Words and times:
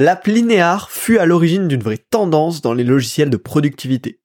L'app 0.00 0.28
Linear 0.28 0.92
fut 0.92 1.18
à 1.18 1.26
l'origine 1.26 1.66
d'une 1.66 1.82
vraie 1.82 1.98
tendance 1.98 2.62
dans 2.62 2.72
les 2.72 2.84
logiciels 2.84 3.30
de 3.30 3.36
productivité. 3.36 4.20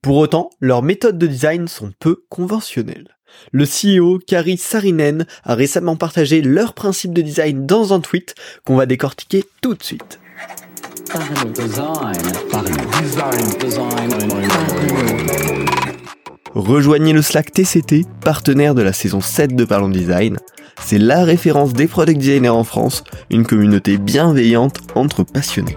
Pour 0.00 0.16
autant, 0.16 0.50
leurs 0.60 0.84
méthodes 0.84 1.18
de 1.18 1.26
design 1.26 1.66
sont 1.66 1.90
peu 1.98 2.22
conventionnelles. 2.28 3.16
Le 3.50 3.64
CEO 3.64 4.20
Kari 4.24 4.56
Sarinen 4.56 5.26
a 5.42 5.56
récemment 5.56 5.96
partagé 5.96 6.40
leurs 6.40 6.72
principes 6.72 7.12
de 7.14 7.22
design 7.22 7.66
dans 7.66 7.92
un 7.92 7.98
tweet 7.98 8.36
qu'on 8.64 8.76
va 8.76 8.86
décortiquer 8.86 9.44
tout 9.60 9.74
de 9.74 9.82
suite. 9.82 10.20
Rejoignez 16.54 17.12
le 17.12 17.22
Slack 17.22 17.50
TCT, 17.50 18.04
partenaire 18.20 18.76
de 18.76 18.82
la 18.82 18.92
saison 18.92 19.20
7 19.20 19.56
de 19.56 19.64
Parlons 19.64 19.88
Design. 19.88 20.38
C'est 20.80 20.98
la 20.98 21.24
référence 21.24 21.72
des 21.72 21.86
product 21.86 22.18
designers 22.18 22.48
en 22.48 22.64
France, 22.64 23.04
une 23.30 23.44
communauté 23.44 23.98
bienveillante 23.98 24.80
entre 24.94 25.22
passionnés. 25.22 25.76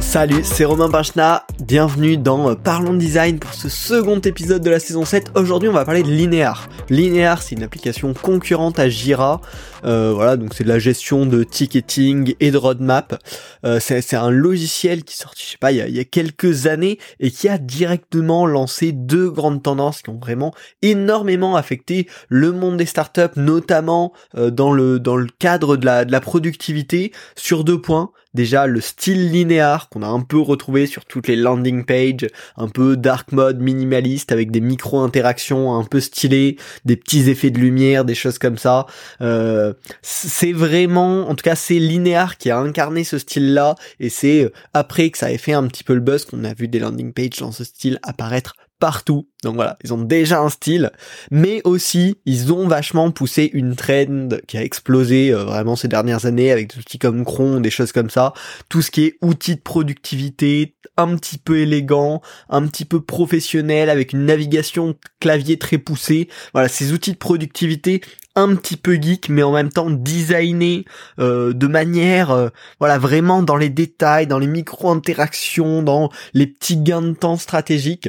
Salut, 0.00 0.42
c'est 0.42 0.64
Romain 0.64 0.88
Pachna, 0.88 1.44
bienvenue 1.60 2.16
dans 2.16 2.50
euh, 2.50 2.54
Parlons 2.54 2.94
Design 2.94 3.38
pour 3.38 3.52
ce 3.52 3.68
second 3.68 4.18
épisode 4.20 4.62
de 4.62 4.70
la 4.70 4.80
saison 4.80 5.04
7. 5.04 5.32
Aujourd'hui 5.34 5.68
on 5.68 5.72
va 5.72 5.84
parler 5.84 6.02
de 6.02 6.08
Linear. 6.08 6.68
Linear 6.88 7.42
c'est 7.42 7.56
une 7.56 7.62
application 7.62 8.14
concurrente 8.14 8.78
à 8.78 8.88
Jira, 8.88 9.42
euh, 9.84 10.12
voilà 10.14 10.36
donc 10.36 10.54
c'est 10.54 10.64
de 10.64 10.68
la 10.68 10.78
gestion 10.78 11.26
de 11.26 11.44
ticketing 11.44 12.34
et 12.40 12.50
de 12.50 12.56
roadmap. 12.56 13.22
Euh, 13.64 13.78
c'est 13.80 14.14
un 14.14 14.30
logiciel 14.30 15.04
qui 15.04 15.14
est 15.14 15.22
sorti 15.22 15.44
je 15.44 15.50
sais 15.52 15.58
pas 15.58 15.72
il 15.72 15.78
y, 15.78 15.80
a, 15.80 15.88
il 15.88 15.96
y, 15.96 16.00
a, 16.00 16.04
quelques 16.04 16.66
années 16.66 16.98
et 17.20 17.30
qui 17.30 17.48
a 17.48 17.58
directement 17.58 18.46
lancé 18.46 18.92
deux 18.92 19.30
grandes 19.30 19.62
tendances 19.62 20.02
qui 20.02 20.10
ont 20.10 20.18
vraiment 20.18 20.54
énormément 20.82 21.56
affecté 21.56 22.08
le 22.28 22.52
monde 22.52 22.76
des 22.76 22.86
startups, 22.86 23.36
notamment 23.36 24.12
dans, 24.34 24.72
le, 24.72 24.98
dans 24.98 25.16
le 25.16 25.26
cadre 25.38 25.76
de 25.76 25.86
la, 25.86 26.04
de 26.04 26.12
la 26.12 26.20
productivité 26.20 27.12
sur 27.36 27.64
deux 27.64 27.80
points. 27.80 28.10
Déjà 28.34 28.66
le 28.66 28.80
style 28.80 29.30
linéaire 29.30 29.88
qu'on 29.88 30.02
a 30.02 30.06
un 30.06 30.20
peu 30.20 30.38
retrouvé 30.38 30.86
sur 30.86 31.06
toutes 31.06 31.28
les 31.28 31.36
landing 31.36 31.84
pages, 31.84 32.28
un 32.56 32.68
peu 32.68 32.96
dark 32.96 33.32
mode 33.32 33.58
minimaliste 33.60 34.32
avec 34.32 34.50
des 34.50 34.60
micro-interactions 34.60 35.74
un 35.74 35.84
peu 35.84 35.98
stylées, 35.98 36.56
des 36.84 36.96
petits 36.96 37.30
effets 37.30 37.50
de 37.50 37.58
lumière, 37.58 38.04
des 38.04 38.14
choses 38.14 38.38
comme 38.38 38.58
ça. 38.58 38.86
Euh, 39.22 39.67
c'est 40.02 40.52
vraiment, 40.52 41.28
en 41.28 41.34
tout 41.34 41.42
cas 41.42 41.56
c'est 41.56 41.78
linéaire 41.78 42.38
qui 42.38 42.50
a 42.50 42.58
incarné 42.58 43.04
ce 43.04 43.18
style-là 43.18 43.74
et 44.00 44.08
c'est 44.08 44.44
euh, 44.44 44.52
après 44.74 45.10
que 45.10 45.18
ça 45.18 45.32
ait 45.32 45.38
fait 45.38 45.52
un 45.52 45.66
petit 45.66 45.84
peu 45.84 45.94
le 45.94 46.00
buzz 46.00 46.24
qu'on 46.24 46.44
a 46.44 46.54
vu 46.54 46.68
des 46.68 46.78
landing 46.78 47.12
pages 47.12 47.38
dans 47.38 47.52
ce 47.52 47.64
style 47.64 47.98
apparaître 48.02 48.54
partout. 48.78 49.28
Donc 49.44 49.54
voilà, 49.54 49.78
ils 49.84 49.94
ont 49.94 50.02
déjà 50.02 50.40
un 50.40 50.48
style, 50.48 50.90
mais 51.30 51.60
aussi 51.62 52.16
ils 52.26 52.52
ont 52.52 52.66
vachement 52.66 53.12
poussé 53.12 53.48
une 53.52 53.76
trend 53.76 54.30
qui 54.48 54.58
a 54.58 54.64
explosé 54.64 55.32
euh, 55.32 55.44
vraiment 55.44 55.76
ces 55.76 55.86
dernières 55.86 56.26
années 56.26 56.50
avec 56.50 56.74
des 56.74 56.80
outils 56.80 56.98
comme 56.98 57.24
Cron, 57.24 57.60
des 57.60 57.70
choses 57.70 57.92
comme 57.92 58.10
ça. 58.10 58.32
Tout 58.68 58.82
ce 58.82 58.90
qui 58.90 59.04
est 59.04 59.18
outils 59.22 59.54
de 59.54 59.60
productivité, 59.60 60.74
un 60.96 61.16
petit 61.16 61.38
peu 61.38 61.58
élégant, 61.58 62.20
un 62.48 62.66
petit 62.66 62.84
peu 62.84 63.00
professionnel, 63.00 63.90
avec 63.90 64.12
une 64.12 64.26
navigation 64.26 64.96
clavier 65.20 65.56
très 65.56 65.78
poussée. 65.78 66.28
Voilà, 66.52 66.68
ces 66.68 66.92
outils 66.92 67.12
de 67.12 67.18
productivité 67.18 68.00
un 68.38 68.54
petit 68.54 68.76
peu 68.76 68.94
geek 68.94 69.28
mais 69.28 69.42
en 69.42 69.52
même 69.52 69.70
temps 69.70 69.90
designé 69.90 70.84
euh, 71.18 71.52
de 71.52 71.66
manière 71.66 72.30
euh, 72.30 72.48
voilà 72.78 72.98
vraiment 72.98 73.42
dans 73.42 73.56
les 73.56 73.68
détails 73.68 74.26
dans 74.26 74.38
les 74.38 74.46
micro 74.46 74.90
interactions 74.90 75.82
dans 75.82 76.10
les 76.34 76.46
petits 76.46 76.76
gains 76.76 77.02
de 77.02 77.12
temps 77.14 77.36
stratégiques 77.36 78.08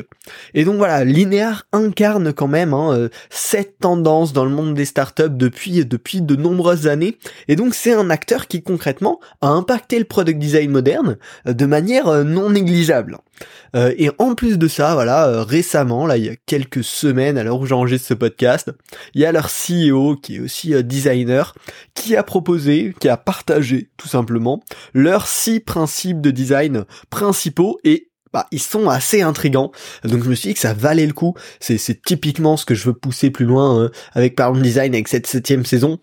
et 0.53 0.65
donc 0.65 0.77
voilà 0.77 1.03
Linear 1.19 1.65
incarne 1.73 2.31
quand 2.31 2.47
même 2.47 2.73
hein, 2.73 2.93
euh, 2.93 3.09
cette 3.29 3.79
tendance 3.79 4.31
dans 4.31 4.45
le 4.45 4.51
monde 4.51 4.73
des 4.73 4.85
startups 4.85 5.29
depuis 5.29 5.83
depuis 5.85 6.21
de 6.21 6.35
nombreuses 6.35 6.87
années. 6.87 7.17
Et 7.47 7.55
donc 7.55 7.75
c'est 7.75 7.93
un 7.93 8.09
acteur 8.09 8.47
qui 8.47 8.63
concrètement 8.63 9.19
a 9.41 9.49
impacté 9.49 9.99
le 9.99 10.05
product 10.05 10.39
design 10.39 10.71
moderne 10.71 11.17
de 11.45 11.65
manière 11.65 12.23
non 12.23 12.49
négligeable. 12.51 13.17
Euh, 13.75 13.93
et 13.97 14.09
en 14.17 14.35
plus 14.35 14.57
de 14.57 14.67
ça, 14.67 14.93
voilà, 14.93 15.27
euh, 15.27 15.43
récemment, 15.43 16.07
là, 16.07 16.17
il 16.17 16.25
y 16.25 16.29
a 16.29 16.35
quelques 16.45 16.83
semaines, 16.83 17.37
à 17.37 17.43
l'heure 17.43 17.59
où 17.59 17.65
j'enregistre 17.65 18.07
ce 18.07 18.13
podcast, 18.13 18.71
il 19.13 19.21
y 19.21 19.25
a 19.25 19.31
leur 19.31 19.47
CEO, 19.47 20.15
qui 20.15 20.37
est 20.37 20.39
aussi 20.39 20.73
euh, 20.73 20.81
designer, 20.81 21.53
qui 21.93 22.15
a 22.15 22.23
proposé, 22.23 22.93
qui 22.99 23.09
a 23.09 23.17
partagé, 23.17 23.89
tout 23.97 24.07
simplement, 24.07 24.61
leurs 24.93 25.27
six 25.27 25.59
principes 25.59 26.21
de 26.21 26.31
design 26.31 26.85
principaux 27.09 27.79
et 27.83 28.08
bah, 28.33 28.47
ils 28.51 28.61
sont 28.61 28.89
assez 28.89 29.21
intrigants. 29.21 29.71
Donc 30.03 30.23
je 30.23 30.29
me 30.29 30.35
suis 30.35 30.49
dit 30.49 30.53
que 30.53 30.59
ça 30.59 30.73
valait 30.73 31.07
le 31.07 31.13
coup. 31.13 31.33
C'est, 31.59 31.79
typiquement 32.01 32.57
ce 32.57 32.65
que 32.65 32.75
je 32.75 32.85
veux 32.85 32.93
pousser 32.93 33.29
plus 33.29 33.45
loin 33.45 33.89
avec 34.13 34.35
Parlons 34.35 34.61
Design 34.61 34.93
avec 34.93 35.07
cette 35.07 35.27
septième 35.27 35.65
saison 35.65 35.99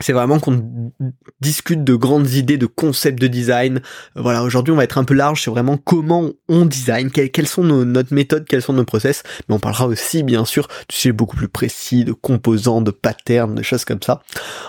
c'est 0.00 0.12
vraiment 0.12 0.40
qu'on 0.40 0.92
discute 1.40 1.84
de 1.84 1.94
grandes 1.94 2.30
idées, 2.30 2.56
de 2.56 2.66
concepts 2.66 3.20
de 3.20 3.26
design. 3.26 3.82
Voilà, 4.16 4.42
aujourd'hui 4.42 4.72
on 4.72 4.76
va 4.76 4.84
être 4.84 4.98
un 4.98 5.04
peu 5.04 5.14
large 5.14 5.42
sur 5.42 5.52
vraiment 5.52 5.76
comment 5.76 6.30
on 6.48 6.64
design, 6.64 7.10
quelles, 7.10 7.46
sont 7.46 7.64
nos, 7.64 7.84
notre 7.84 8.14
méthode, 8.14 8.46
quels 8.46 8.62
sont 8.62 8.72
nos 8.72 8.84
process, 8.84 9.22
mais 9.48 9.54
on 9.54 9.58
parlera 9.58 9.86
aussi 9.86 10.22
bien 10.22 10.44
sûr 10.44 10.66
de 10.66 10.94
sujets 10.94 11.12
beaucoup 11.12 11.36
plus 11.36 11.48
précis, 11.48 12.04
de 12.04 12.12
composants, 12.12 12.80
de 12.80 12.90
patterns, 12.90 13.54
de 13.54 13.62
choses 13.62 13.84
comme 13.84 14.02
ça. 14.02 14.22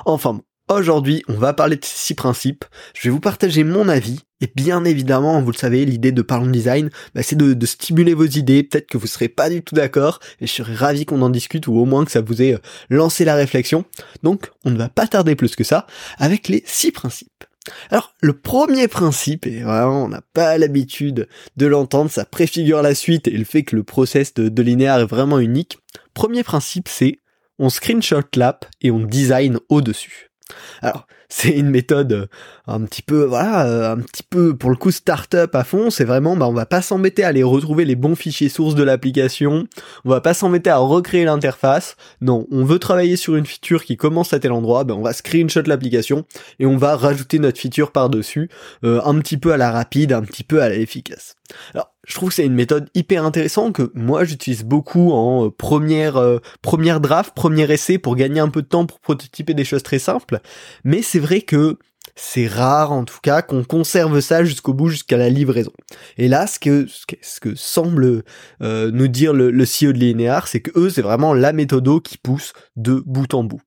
Enfin 0.06 0.41
Aujourd'hui, 0.72 1.22
on 1.28 1.34
va 1.34 1.52
parler 1.52 1.76
de 1.76 1.84
ces 1.84 1.98
six 1.98 2.14
principes. 2.14 2.64
Je 2.94 3.09
vais 3.09 3.09
vous 3.09 3.20
partager 3.20 3.66
mon 3.66 3.90
avis. 3.90 4.20
Et 4.40 4.50
bien 4.56 4.86
évidemment, 4.86 5.42
vous 5.42 5.52
le 5.52 5.58
savez, 5.58 5.84
l'idée 5.84 6.14
de 6.14 6.22
Parlons 6.22 6.50
Design, 6.50 6.90
bah, 7.14 7.24
c'est 7.24 7.36
de, 7.36 7.66
stimuler 7.66 8.14
vos 8.14 8.26
idées. 8.26 8.64
Peut-être 8.64 8.88
que 8.88 8.98
vous 8.98 9.06
serez 9.06 9.28
pas 9.28 9.50
du 9.50 9.64
tout 9.64 9.76
d'accord. 9.76 10.20
Et 10.40 10.48
je 10.48 10.54
serais 10.54 10.74
ravi 10.74 11.06
qu'on 11.06 11.24
en 11.24 11.30
discute 11.30 11.68
ou 11.68 11.78
au 11.78 11.84
moins 11.84 12.06
que 12.06 12.12
ça 12.12 12.22
vous 12.22 12.42
ait 12.42 12.54
euh, 12.54 12.60
lancé 12.90 13.26
la 13.26 13.36
réflexion. 13.36 13.84
Donc, 14.24 14.50
on 14.64 14.72
ne 14.72 14.78
va 14.78 14.88
pas 14.88 15.08
tarder 15.08 15.36
plus 15.36 15.58
que 15.58 15.66
ça 15.66 15.88
avec 16.18 16.48
les 16.48 16.64
six 16.66 16.94
principes. 16.94 17.44
Alors, 17.90 18.16
le 18.22 18.31
premier 18.31 18.88
principe, 18.88 19.48
et 19.48 19.64
vraiment, 19.64 20.06
on 20.06 20.08
n'a 20.08 20.24
pas 20.34 20.58
l'habitude 20.58 21.28
de 21.58 21.66
l'entendre, 21.66 22.10
ça 22.10 22.24
préfigure 22.24 22.81
la 22.81 22.96
suite 22.96 23.28
et 23.28 23.31
le 23.31 23.44
fait 23.44 23.64
que 23.64 23.76
le 23.76 23.84
process 23.84 24.34
de, 24.36 24.48
de 24.48 24.62
linéaire 24.62 25.00
est 25.00 25.06
vraiment 25.06 25.40
unique. 25.40 25.80
Premier 26.14 26.44
principe, 26.44 26.88
c'est 26.88 27.20
on 27.60 27.68
screenshot 27.68 28.22
l'app 28.38 28.66
et 28.81 28.90
on 28.90 29.02
design 29.02 29.60
au-dessus. 29.68 30.31
Alors, 30.81 31.07
c'est 31.31 31.57
une 31.57 31.69
méthode 31.69 32.12
euh, 32.12 32.25
un 32.67 32.81
petit 32.81 33.01
peu, 33.01 33.23
voilà, 33.23 33.66
euh, 33.66 33.94
un 33.94 34.00
petit 34.00 34.23
peu 34.23 34.56
pour 34.56 34.69
le 34.69 34.75
coup 34.75 34.91
start-up 34.91 35.56
à 35.56 35.63
fond. 35.63 35.89
C'est 35.89 36.03
vraiment, 36.03 36.35
bah, 36.35 36.47
on 36.47 36.53
va 36.53 36.66
pas 36.66 36.81
s'embêter 36.81 37.23
à 37.23 37.29
aller 37.29 37.41
retrouver 37.41 37.85
les 37.85 37.95
bons 37.95 38.16
fichiers 38.16 38.50
sources 38.50 38.75
de 38.75 38.84
l'application. 38.84 39.66
On 40.03 40.09
va 40.09 40.19
pas 40.19 40.34
s'embêter 40.34 40.69
à 40.69 40.78
recréer 40.78 41.23
l'interface. 41.23 41.95
Non, 42.19 42.47
on 42.51 42.66
veut 42.66 42.79
travailler 42.79 43.16
sur 43.16 43.35
une 43.35 43.45
feature 43.45 43.85
qui 43.85 43.95
commence 43.95 44.34
à 44.34 44.39
tel 44.39 44.51
endroit, 44.51 44.84
ben 44.84 44.95
on 44.95 45.01
va 45.01 45.13
screenshot 45.13 45.63
l'application 45.66 46.25
et 46.59 46.66
on 46.66 46.78
va 46.78 46.97
rajouter 46.97 47.39
notre 47.39 47.59
feature 47.59 47.91
par-dessus, 47.91 48.50
euh, 48.83 49.01
un 49.06 49.18
petit 49.19 49.38
peu 49.38 49.53
à 49.53 49.57
la 49.57 49.72
rapide, 49.72 50.12
un 50.12 50.23
petit 50.23 50.44
peu 50.44 50.62
à 50.62 50.69
l'efficace. 50.69 51.35
Alors, 51.73 51.94
je 52.12 52.16
trouve 52.18 52.28
que 52.28 52.36
c'est 52.36 52.46
une 52.46 52.56
méthode 52.56 52.90
hyper 52.94 53.24
intéressante 53.24 53.74
que 53.74 53.90
moi 53.96 54.26
j'utilise 54.26 54.66
beaucoup 54.66 55.14
en 55.14 55.46
euh, 55.46 55.50
première 55.50 56.18
euh, 56.18 56.40
première 56.62 57.00
draft, 57.00 57.34
premier 57.34 57.72
essai 57.72 57.98
pour 58.00 58.18
gagner 58.18 58.42
un 58.42 58.50
peu 58.50 58.62
de 58.62 58.68
temps 58.68 58.86
pour 58.86 59.00
prototyper 59.00 59.54
des 59.54 59.64
choses 59.64 59.82
très 59.82 59.98
simples. 59.98 60.42
Mais 60.84 61.02
c'est 61.02 61.20
vrai 61.20 61.42
que 61.42 61.78
c'est 62.16 62.48
rare 62.48 62.92
en 62.92 63.06
tout 63.06 63.20
cas 63.24 63.42
qu'on 63.42 63.64
conserve 63.64 64.20
ça 64.20 64.44
jusqu'au 64.44 64.74
bout, 64.74 64.90
jusqu'à 64.90 65.16
la 65.16 65.30
livraison. 65.30 65.72
Et 66.18 66.28
là, 66.28 66.48
ce 66.48 66.60
que 66.60 66.86
ce 67.22 67.40
que, 67.40 67.56
semble 67.56 68.24
euh, 68.62 68.92
nous 68.92 69.08
dire 69.08 69.32
le, 69.32 69.50
le 69.50 69.64
CEO 69.64 69.94
de 69.94 70.00
Linear, 70.00 70.50
c'est 70.50 70.60
que 70.60 70.78
eux, 70.78 70.90
c'est 70.90 71.02
vraiment 71.02 71.34
la 71.34 71.54
méthode 71.54 72.02
qui 72.04 72.18
pousse 72.18 72.52
de 72.76 73.02
bout 73.06 73.34
en 73.34 73.46
bout. 73.46 73.62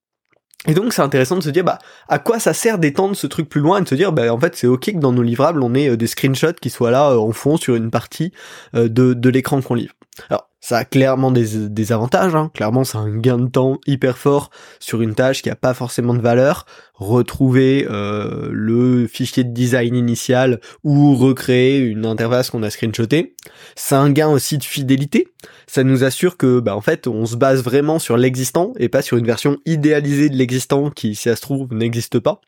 Et 0.66 0.74
donc 0.74 0.92
c'est 0.92 1.02
intéressant 1.02 1.36
de 1.36 1.42
se 1.42 1.50
dire 1.50 1.64
bah 1.64 1.78
à 2.08 2.18
quoi 2.18 2.38
ça 2.38 2.54
sert 2.54 2.78
d'étendre 2.78 3.14
ce 3.14 3.26
truc 3.26 3.48
plus 3.48 3.60
loin 3.60 3.78
et 3.78 3.82
de 3.82 3.88
se 3.88 3.94
dire 3.94 4.12
bah 4.12 4.32
en 4.32 4.38
fait 4.38 4.56
c'est 4.56 4.66
ok 4.66 4.92
que 4.92 4.98
dans 4.98 5.12
nos 5.12 5.22
livrables 5.22 5.62
on 5.62 5.74
ait 5.74 5.90
euh, 5.90 5.96
des 5.96 6.06
screenshots 6.06 6.54
qui 6.60 6.70
soient 6.70 6.90
là 6.90 7.10
euh, 7.10 7.18
en 7.18 7.32
fond 7.32 7.56
sur 7.56 7.74
une 7.74 7.90
partie 7.90 8.32
euh, 8.74 8.88
de, 8.88 9.12
de 9.12 9.28
l'écran 9.28 9.60
qu'on 9.60 9.74
livre. 9.74 9.92
Alors 10.30 10.48
ça 10.60 10.78
a 10.78 10.84
clairement 10.86 11.30
des, 11.30 11.68
des 11.68 11.92
avantages, 11.92 12.34
hein. 12.34 12.50
clairement 12.54 12.84
c'est 12.84 12.96
un 12.96 13.14
gain 13.14 13.38
de 13.38 13.48
temps 13.48 13.78
hyper 13.86 14.16
fort 14.16 14.50
sur 14.80 15.02
une 15.02 15.14
tâche 15.14 15.42
qui 15.42 15.50
a 15.50 15.56
pas 15.56 15.74
forcément 15.74 16.14
de 16.14 16.22
valeur. 16.22 16.64
Retrouver 16.94 17.88
euh, 17.90 18.48
le 18.52 19.08
fichier 19.08 19.42
de 19.42 19.52
design 19.52 19.96
initial 19.96 20.60
ou 20.84 21.16
recréer 21.16 21.78
une 21.78 22.06
interface 22.06 22.50
qu'on 22.50 22.62
a 22.62 22.70
screenshotée, 22.70 23.34
c'est 23.74 23.96
un 23.96 24.10
gain 24.10 24.28
aussi 24.28 24.58
de 24.58 24.64
fidélité. 24.64 25.26
Ça 25.66 25.82
nous 25.82 26.04
assure 26.04 26.36
que 26.36 26.60
bah 26.60 26.76
en 26.76 26.80
fait 26.80 27.08
on 27.08 27.26
se 27.26 27.34
base 27.34 27.64
vraiment 27.64 27.98
sur 27.98 28.16
l'existant 28.16 28.72
et 28.78 28.88
pas 28.88 29.02
sur 29.02 29.16
une 29.16 29.26
version 29.26 29.58
idéalisée 29.66 30.28
de 30.28 30.36
l'existant 30.36 30.90
qui 30.90 31.16
si 31.16 31.22
ça 31.24 31.36
se 31.36 31.40
trouve 31.40 31.74
n'existe 31.74 32.20
pas. 32.20 32.40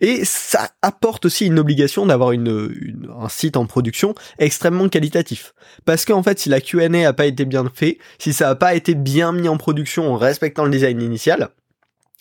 Et 0.00 0.24
ça 0.24 0.70
apporte 0.82 1.26
aussi 1.26 1.46
une 1.46 1.58
obligation 1.58 2.04
d'avoir 2.04 2.32
une, 2.32 3.06
un 3.18 3.28
site 3.28 3.56
en 3.56 3.66
production 3.66 4.14
extrêmement 4.38 4.88
qualitatif. 4.88 5.54
Parce 5.84 6.04
qu'en 6.04 6.22
fait, 6.22 6.38
si 6.38 6.48
la 6.48 6.60
Q&A 6.60 7.08
a 7.08 7.12
pas 7.12 7.26
été 7.26 7.44
bien 7.44 7.64
fait, 7.72 7.98
si 8.18 8.32
ça 8.32 8.50
a 8.50 8.54
pas 8.54 8.74
été 8.74 8.94
bien 8.94 9.32
mis 9.32 9.48
en 9.48 9.56
production 9.56 10.12
en 10.12 10.16
respectant 10.16 10.64
le 10.64 10.70
design 10.70 11.00
initial, 11.00 11.50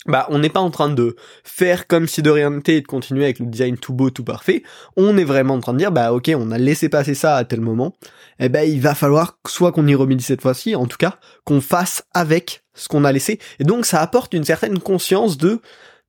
bah 0.06 0.28
on 0.30 0.40
n'est 0.40 0.50
pas 0.50 0.60
en 0.60 0.70
train 0.70 0.90
de 0.90 1.16
faire 1.44 1.88
comme 1.88 2.08
si 2.08 2.22
de 2.22 2.30
rien 2.30 2.50
n'était 2.50 2.78
et 2.78 2.82
de 2.82 2.88
continuer 2.88 3.24
avec 3.24 3.40
le 3.40 3.46
design 3.46 3.78
tout 3.78 3.94
beau, 3.94 4.10
tout 4.10 4.24
parfait. 4.24 4.64
On 4.98 5.18
est 5.18 5.24
vraiment 5.24 5.56
en 5.56 5.60
train 5.60 5.74
de 5.74 5.78
dire 5.78 5.92
bah 5.92 6.14
ok 6.14 6.32
on 6.36 6.52
a 6.52 6.58
laissé 6.58 6.90
passer 6.90 7.16
ça 7.16 7.36
à 7.36 7.44
tel 7.46 7.62
moment. 7.62 7.94
Eh 8.40 8.50
ben 8.50 8.70
il 8.70 8.82
va 8.82 8.96
falloir 8.96 9.40
soit 9.48 9.72
qu'on 9.72 9.88
y 9.88 9.96
remédie 9.96 10.24
cette 10.24 10.42
fois-ci, 10.42 10.76
en 10.76 10.88
tout 10.88 10.98
cas 10.98 11.18
qu'on 11.46 11.62
fasse 11.62 12.04
avec 12.14 12.64
ce 12.74 12.88
qu'on 12.88 13.06
a 13.06 13.12
laissé. 13.12 13.40
Et 13.60 13.64
donc 13.64 13.86
ça 13.86 14.02
apporte 14.02 14.34
une 14.34 14.44
certaine 14.44 14.80
conscience 14.80 15.38
de 15.38 15.60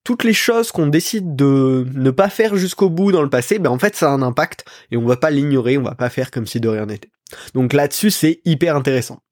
toutes 0.05 0.25
les 0.25 0.35
choses 0.35 0.71
qu'on 0.71 0.87
décide 0.87 1.35
de 1.35 1.87
ne 1.95 2.11
pas 2.11 2.29
faire 2.29 2.57
jusqu'au 2.57 2.91
bout 2.91 3.11
dans 3.11 3.23
le 3.23 3.31
passé, 3.31 3.59
ben 3.59 3.71
en 3.71 3.79
fait 3.79 3.97
ça 3.97 4.11
a 4.11 4.13
un 4.13 4.23
impact 4.23 4.65
et 4.91 4.97
on 4.97 5.07
va 5.07 5.17
pas 5.17 5.31
l'ignorer, 5.31 5.79
on 5.79 5.83
va 5.83 5.95
pas 5.95 6.11
faire 6.11 6.31
comme 6.31 6.47
si 6.47 6.61
de 6.61 6.69
rien 6.69 6.87
n'était. 6.87 7.11
Donc 7.55 7.73
là-dessus 7.73 8.11
c'est 8.11 8.41
hyper 8.45 8.77
intéressant. 8.77 9.24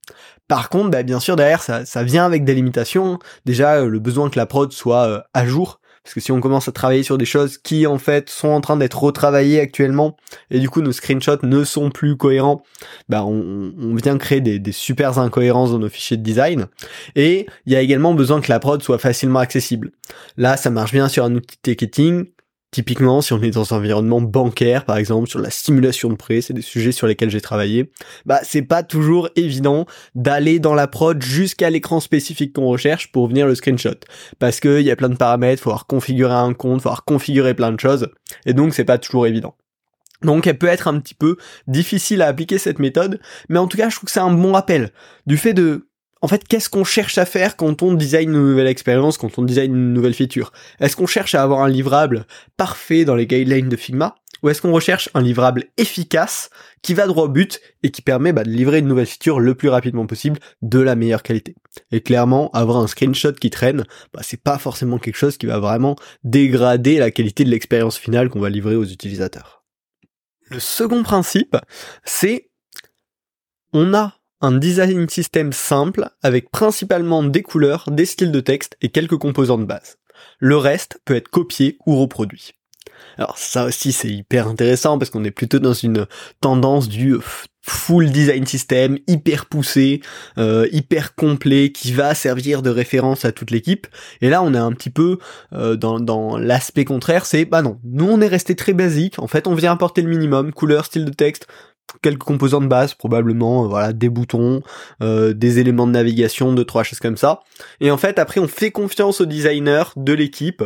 Par 0.48 0.68
contre, 0.68 0.90
ben, 0.90 1.04
bien 1.04 1.20
sûr 1.20 1.36
derrière 1.36 1.62
ça, 1.62 1.84
ça 1.86 2.02
vient 2.02 2.26
avec 2.26 2.44
des 2.44 2.54
limitations. 2.54 3.18
Déjà 3.44 3.76
euh, 3.76 3.88
le 3.88 3.98
besoin 3.98 4.28
que 4.30 4.38
la 4.38 4.46
prod 4.46 4.72
soit 4.72 5.06
euh, 5.06 5.20
à 5.34 5.46
jour, 5.46 5.80
parce 6.04 6.14
que 6.14 6.20
si 6.20 6.32
on 6.32 6.40
commence 6.40 6.66
à 6.66 6.72
travailler 6.72 7.04
sur 7.04 7.16
des 7.16 7.24
choses 7.24 7.58
qui 7.58 7.86
en 7.86 7.96
fait 7.96 8.28
sont 8.28 8.48
en 8.48 8.60
train 8.60 8.76
d'être 8.76 9.00
retravaillées 9.00 9.60
actuellement, 9.60 10.16
et 10.50 10.58
du 10.58 10.68
coup 10.68 10.82
nos 10.82 10.92
screenshots 10.92 11.44
ne 11.44 11.62
sont 11.64 11.90
plus 11.90 12.16
cohérents, 12.16 12.64
bah 13.08 13.24
on, 13.24 13.72
on 13.80 13.94
vient 13.94 14.18
créer 14.18 14.40
des, 14.40 14.58
des 14.58 14.72
super 14.72 15.18
incohérences 15.18 15.70
dans 15.70 15.78
nos 15.78 15.88
fichiers 15.88 16.16
de 16.16 16.22
design. 16.22 16.66
Et 17.14 17.46
il 17.66 17.72
y 17.72 17.76
a 17.76 17.80
également 17.80 18.14
besoin 18.14 18.40
que 18.40 18.50
la 18.50 18.58
prod 18.58 18.82
soit 18.82 18.98
facilement 18.98 19.38
accessible. 19.38 19.92
Là, 20.36 20.56
ça 20.56 20.70
marche 20.70 20.92
bien 20.92 21.08
sur 21.08 21.24
un 21.24 21.34
outil 21.34 21.56
ticketing, 21.62 22.26
Typiquement, 22.72 23.20
si 23.20 23.34
on 23.34 23.42
est 23.42 23.50
dans 23.50 23.74
un 23.74 23.76
environnement 23.76 24.22
bancaire, 24.22 24.86
par 24.86 24.96
exemple, 24.96 25.28
sur 25.28 25.38
la 25.38 25.50
simulation 25.50 26.08
de 26.08 26.14
prêt, 26.14 26.40
c'est 26.40 26.54
des 26.54 26.62
sujets 26.62 26.90
sur 26.90 27.06
lesquels 27.06 27.28
j'ai 27.28 27.42
travaillé, 27.42 27.92
bah 28.24 28.40
c'est 28.44 28.62
pas 28.62 28.82
toujours 28.82 29.28
évident 29.36 29.84
d'aller 30.14 30.58
dans 30.58 30.72
la 30.72 30.86
prod 30.86 31.22
jusqu'à 31.22 31.68
l'écran 31.68 32.00
spécifique 32.00 32.54
qu'on 32.54 32.64
recherche 32.64 33.12
pour 33.12 33.28
venir 33.28 33.46
le 33.46 33.54
screenshot. 33.54 34.00
Parce 34.38 34.58
qu'il 34.58 34.80
y 34.80 34.90
a 34.90 34.96
plein 34.96 35.10
de 35.10 35.16
paramètres, 35.16 35.62
faut 35.62 35.68
avoir 35.68 35.86
configuré 35.86 36.32
un 36.32 36.54
compte, 36.54 36.80
faut 36.80 36.88
avoir 36.88 37.04
configuré 37.04 37.52
plein 37.52 37.72
de 37.72 37.78
choses, 37.78 38.08
et 38.46 38.54
donc 38.54 38.72
c'est 38.72 38.86
pas 38.86 38.96
toujours 38.96 39.26
évident. 39.26 39.54
Donc 40.22 40.46
elle 40.46 40.56
peut 40.56 40.66
être 40.66 40.88
un 40.88 40.98
petit 40.98 41.14
peu 41.14 41.36
difficile 41.66 42.22
à 42.22 42.28
appliquer 42.28 42.56
cette 42.56 42.78
méthode, 42.78 43.20
mais 43.50 43.58
en 43.58 43.66
tout 43.66 43.76
cas 43.76 43.90
je 43.90 43.96
trouve 43.96 44.06
que 44.06 44.12
c'est 44.12 44.20
un 44.20 44.32
bon 44.32 44.52
rappel 44.52 44.92
du 45.26 45.36
fait 45.36 45.52
de 45.52 45.88
en 46.22 46.28
fait, 46.28 46.46
qu'est-ce 46.46 46.68
qu'on 46.68 46.84
cherche 46.84 47.18
à 47.18 47.26
faire 47.26 47.56
quand 47.56 47.82
on 47.82 47.92
design 47.94 48.30
une 48.30 48.50
nouvelle 48.50 48.68
expérience, 48.68 49.18
quand 49.18 49.38
on 49.38 49.42
design 49.42 49.74
une 49.74 49.92
nouvelle 49.92 50.14
feature? 50.14 50.52
Est-ce 50.78 50.94
qu'on 50.94 51.08
cherche 51.08 51.34
à 51.34 51.42
avoir 51.42 51.62
un 51.62 51.68
livrable 51.68 52.26
parfait 52.56 53.04
dans 53.04 53.16
les 53.16 53.26
guidelines 53.26 53.68
de 53.68 53.76
Figma? 53.76 54.14
Ou 54.42 54.48
est-ce 54.48 54.62
qu'on 54.62 54.72
recherche 54.72 55.08
un 55.14 55.20
livrable 55.20 55.64
efficace 55.76 56.50
qui 56.80 56.94
va 56.94 57.06
droit 57.06 57.24
au 57.24 57.28
but 57.28 57.60
et 57.82 57.90
qui 57.90 58.02
permet 58.02 58.32
bah, 58.32 58.44
de 58.44 58.50
livrer 58.50 58.78
une 58.78 58.88
nouvelle 58.88 59.06
feature 59.06 59.40
le 59.40 59.54
plus 59.54 59.68
rapidement 59.68 60.06
possible 60.06 60.38
de 60.62 60.78
la 60.78 60.94
meilleure 60.94 61.24
qualité? 61.24 61.56
Et 61.90 62.00
clairement, 62.00 62.50
avoir 62.52 62.78
un 62.78 62.86
screenshot 62.86 63.32
qui 63.32 63.50
traîne, 63.50 63.84
bah, 64.12 64.20
c'est 64.22 64.40
pas 64.40 64.58
forcément 64.58 64.98
quelque 64.98 65.16
chose 65.16 65.36
qui 65.36 65.46
va 65.46 65.58
vraiment 65.58 65.96
dégrader 66.22 66.98
la 66.98 67.10
qualité 67.10 67.44
de 67.44 67.50
l'expérience 67.50 67.98
finale 67.98 68.30
qu'on 68.30 68.40
va 68.40 68.50
livrer 68.50 68.76
aux 68.76 68.84
utilisateurs. 68.84 69.64
Le 70.50 70.60
second 70.60 71.02
principe, 71.02 71.56
c'est 72.04 72.50
on 73.72 73.94
a 73.94 74.21
un 74.42 74.52
design 74.52 75.08
système 75.08 75.52
simple 75.52 76.10
avec 76.22 76.50
principalement 76.50 77.22
des 77.22 77.42
couleurs, 77.42 77.88
des 77.90 78.04
styles 78.04 78.32
de 78.32 78.40
texte 78.40 78.76
et 78.82 78.90
quelques 78.90 79.16
composants 79.16 79.58
de 79.58 79.64
base. 79.64 79.98
Le 80.38 80.56
reste 80.56 81.00
peut 81.04 81.14
être 81.14 81.28
copié 81.28 81.78
ou 81.86 81.96
reproduit. 81.96 82.52
Alors 83.18 83.38
ça 83.38 83.66
aussi 83.66 83.92
c'est 83.92 84.08
hyper 84.08 84.48
intéressant 84.48 84.98
parce 84.98 85.10
qu'on 85.10 85.24
est 85.24 85.30
plutôt 85.30 85.58
dans 85.58 85.74
une 85.74 86.06
tendance 86.40 86.88
du 86.88 87.16
full 87.60 88.10
design 88.10 88.44
system 88.46 88.98
hyper 89.06 89.46
poussé, 89.46 90.00
euh, 90.38 90.66
hyper 90.72 91.14
complet 91.14 91.70
qui 91.70 91.92
va 91.92 92.14
servir 92.14 92.62
de 92.62 92.70
référence 92.70 93.24
à 93.24 93.32
toute 93.32 93.50
l'équipe. 93.50 93.86
Et 94.20 94.28
là 94.28 94.42
on 94.42 94.54
est 94.54 94.58
un 94.58 94.72
petit 94.72 94.90
peu 94.90 95.18
euh, 95.52 95.76
dans, 95.76 96.00
dans 96.00 96.36
l'aspect 96.36 96.84
contraire, 96.84 97.26
c'est 97.26 97.44
bah 97.44 97.62
non, 97.62 97.78
nous 97.84 98.08
on 98.08 98.20
est 98.20 98.28
resté 98.28 98.56
très 98.56 98.72
basique. 98.72 99.18
En 99.18 99.28
fait 99.28 99.46
on 99.46 99.54
vient 99.54 99.72
apporter 99.72 100.02
le 100.02 100.08
minimum, 100.08 100.52
couleur, 100.52 100.86
style 100.86 101.04
de 101.04 101.12
texte, 101.12 101.46
quelques 102.00 102.22
composants 102.22 102.60
de 102.60 102.66
base 102.66 102.94
probablement 102.94 103.64
euh, 103.64 103.68
voilà 103.68 103.92
des 103.92 104.08
boutons 104.08 104.62
euh, 105.02 105.32
des 105.32 105.58
éléments 105.58 105.86
de 105.86 105.92
navigation 105.92 106.52
deux 106.52 106.64
trois 106.64 106.82
choses 106.84 107.00
comme 107.00 107.16
ça. 107.16 107.40
Et 107.80 107.90
en 107.90 107.98
fait 107.98 108.18
après 108.18 108.40
on 108.40 108.48
fait 108.48 108.70
confiance 108.70 109.20
aux 109.20 109.26
designers 109.26 109.90
de 109.96 110.12
l'équipe 110.12 110.64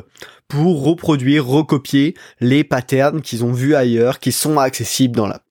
pour 0.49 0.85
reproduire 0.85 1.47
recopier 1.47 2.15
les 2.41 2.65
patterns 2.65 3.23
qu'ils 3.23 3.45
ont 3.45 3.53
vus 3.53 3.75
ailleurs 3.75 4.21
qui 4.21 4.33
sont 4.33 4.59
accessibles 4.59 5.17
dans 5.17 5.27
l'app. 5.27 5.43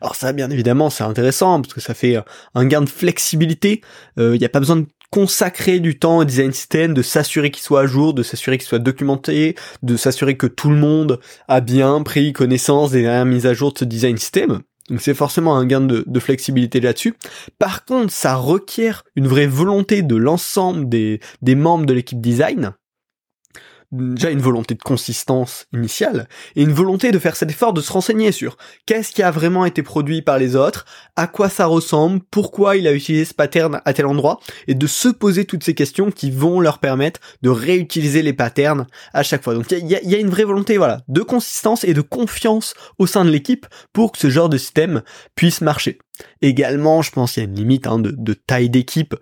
Alors 0.00 0.14
ça 0.14 0.32
bien 0.32 0.50
évidemment 0.50 0.90
c'est 0.90 1.04
intéressant 1.04 1.60
parce 1.60 1.74
que 1.74 1.80
ça 1.80 1.94
fait 1.94 2.16
un 2.54 2.66
gain 2.66 2.82
de 2.82 2.88
flexibilité. 2.88 3.80
Il 4.16 4.22
euh, 4.22 4.38
n'y 4.38 4.44
a 4.44 4.50
pas 4.50 4.60
besoin 4.60 4.76
de 4.76 4.86
consacrer 5.10 5.78
du 5.78 5.96
temps 5.96 6.18
au 6.18 6.24
design 6.24 6.52
system, 6.52 6.92
de 6.92 7.02
s'assurer 7.02 7.52
qu'il 7.52 7.62
soit 7.62 7.82
à 7.82 7.86
jour, 7.86 8.14
de 8.14 8.24
s'assurer 8.24 8.58
qu'il 8.58 8.66
soit 8.66 8.80
documenté, 8.80 9.54
de 9.84 9.96
s'assurer 9.96 10.36
que 10.36 10.48
tout 10.48 10.70
le 10.70 10.76
monde 10.76 11.20
a 11.46 11.60
bien 11.60 12.02
pris 12.02 12.32
connaissance 12.32 12.90
des 12.90 13.02
dernières 13.02 13.24
mises 13.24 13.46
à 13.46 13.54
jour 13.54 13.72
de 13.72 13.78
ce 13.78 13.84
design 13.84 14.16
system. 14.16 14.62
Donc 14.90 15.00
c'est 15.00 15.14
forcément 15.14 15.56
un 15.56 15.66
gain 15.66 15.80
de, 15.80 16.20
flexibilité 16.20 16.80
là-dessus. 16.80 17.14
Par 17.58 17.84
contre, 17.84 18.12
ça 18.12 18.34
requiert 18.34 19.02
une 19.16 19.26
vraie 19.26 19.46
volonté 19.46 20.02
de 20.02 20.16
l'ensemble 20.16 20.88
des, 20.88 21.20
membres 21.42 21.86
de 21.86 21.94
l'équipe 21.94 22.20
design 22.20 22.72
déjà 23.94 24.30
une 24.30 24.40
volonté 24.40 24.74
de 24.74 24.82
consistance 24.82 25.66
initiale 25.72 26.28
et 26.56 26.62
une 26.62 26.72
volonté 26.72 27.12
de 27.12 27.18
faire 27.18 27.36
cet 27.36 27.50
effort 27.50 27.72
de 27.72 27.80
se 27.80 27.92
renseigner 27.92 28.32
sur 28.32 28.56
qu'est-ce 28.86 29.12
qui 29.12 29.22
a 29.22 29.30
vraiment 29.30 29.64
été 29.64 29.82
produit 29.82 30.22
par 30.22 30.38
les 30.38 30.56
autres, 30.56 30.84
à 31.16 31.26
quoi 31.26 31.48
ça 31.48 31.66
ressemble, 31.66 32.20
pourquoi 32.30 32.76
il 32.76 32.86
a 32.86 32.92
utilisé 32.92 33.24
ce 33.24 33.34
pattern 33.34 33.80
à 33.84 33.92
tel 33.92 34.06
endroit 34.06 34.40
et 34.68 34.74
de 34.74 34.86
se 34.86 35.08
poser 35.08 35.44
toutes 35.44 35.64
ces 35.64 35.74
questions 35.74 36.10
qui 36.10 36.30
vont 36.30 36.60
leur 36.60 36.78
permettre 36.78 37.20
de 37.42 37.50
réutiliser 37.50 38.22
les 38.22 38.32
patterns 38.32 38.86
à 39.12 39.22
chaque 39.22 39.42
fois. 39.42 39.54
Donc 39.54 39.70
il 39.70 39.86
y, 39.86 40.14
a, 40.14 40.18
une 40.18 40.30
vraie 40.30 40.44
volonté 40.44 40.76
voilà 40.76 41.00
de 41.08 41.22
consistance 41.22 41.84
et 41.84 41.94
de 41.94 42.00
confiance 42.00 42.74
au 42.98 43.06
sein 43.06 43.24
de 43.24 43.30
l'équipe 43.30 43.66
pour 43.92 44.12
que 44.12 44.18
ce 44.18 44.30
genre 44.30 44.48
de 44.48 44.58
système 44.58 45.02
puisse 45.34 45.60
marcher. 45.60 45.98
Également, 46.42 47.02
je 47.02 47.10
pense 47.10 47.32
qu'il 47.32 47.42
y 47.42 47.46
a 47.46 47.48
une 47.48 47.56
limite 47.56 47.86
hein, 47.86 47.98
de, 47.98 48.14
de 48.16 48.34
taille 48.34 48.70
d'équipe 48.70 49.16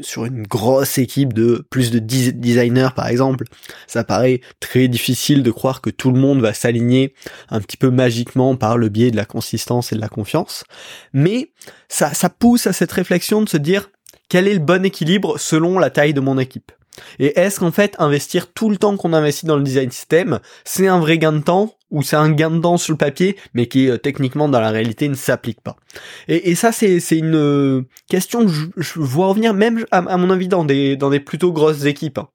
sur 0.00 0.24
une 0.24 0.42
grosse 0.42 0.98
équipe 0.98 1.32
de 1.32 1.64
plus 1.70 1.90
de 1.90 1.98
10 1.98 2.34
designers 2.34 2.90
par 2.94 3.06
exemple, 3.08 3.44
ça 3.86 4.04
paraît 4.04 4.40
très 4.60 4.88
difficile 4.88 5.42
de 5.42 5.50
croire 5.50 5.80
que 5.80 5.90
tout 5.90 6.10
le 6.10 6.18
monde 6.18 6.40
va 6.40 6.54
s'aligner 6.54 7.14
un 7.50 7.60
petit 7.60 7.76
peu 7.76 7.90
magiquement 7.90 8.56
par 8.56 8.78
le 8.78 8.88
biais 8.88 9.10
de 9.10 9.16
la 9.16 9.24
consistance 9.24 9.92
et 9.92 9.96
de 9.96 10.00
la 10.00 10.08
confiance. 10.08 10.64
Mais 11.12 11.52
ça, 11.88 12.14
ça 12.14 12.28
pousse 12.28 12.66
à 12.66 12.72
cette 12.72 12.92
réflexion 12.92 13.42
de 13.42 13.48
se 13.48 13.56
dire 13.56 13.90
quel 14.28 14.48
est 14.48 14.54
le 14.54 14.60
bon 14.60 14.84
équilibre 14.84 15.38
selon 15.38 15.78
la 15.78 15.90
taille 15.90 16.14
de 16.14 16.20
mon 16.20 16.38
équipe? 16.38 16.72
Et 17.18 17.38
est-ce 17.38 17.60
qu'en 17.60 17.72
fait 17.72 17.94
investir 17.98 18.52
tout 18.52 18.70
le 18.70 18.76
temps 18.76 18.96
qu'on 18.96 19.12
investit 19.12 19.46
dans 19.46 19.56
le 19.56 19.62
design 19.62 19.90
system, 19.90 20.40
c'est 20.64 20.88
un 20.88 20.98
vrai 20.98 21.18
gain 21.18 21.32
de 21.32 21.40
temps 21.40 21.74
ou 21.90 22.02
c'est 22.02 22.16
un 22.16 22.30
gain 22.30 22.50
de 22.50 22.60
temps 22.60 22.76
sur 22.78 22.92
le 22.92 22.98
papier, 22.98 23.36
mais 23.54 23.66
qui 23.66 23.88
euh, 23.88 23.96
techniquement 23.96 24.48
dans 24.48 24.60
la 24.60 24.70
réalité 24.70 25.08
ne 25.08 25.14
s'applique 25.14 25.60
pas? 25.60 25.76
Et, 26.28 26.54
ça 26.54 26.72
c'est 26.72 26.98
une 27.12 27.36
euh, 27.36 27.82
question 28.08 28.44
que 28.44 28.52
je, 28.76 28.98
vois 28.98 29.28
revenir 29.28 29.54
même 29.54 29.84
à, 29.90 30.16
mon 30.16 30.30
avis 30.30 30.48
dans 30.48 30.64
des 30.64 30.96
dans 30.96 31.10
des 31.10 31.20
plutôt 31.20 31.52
grosses 31.52 31.84
équipes. 31.84 32.18
Hein 32.18 32.28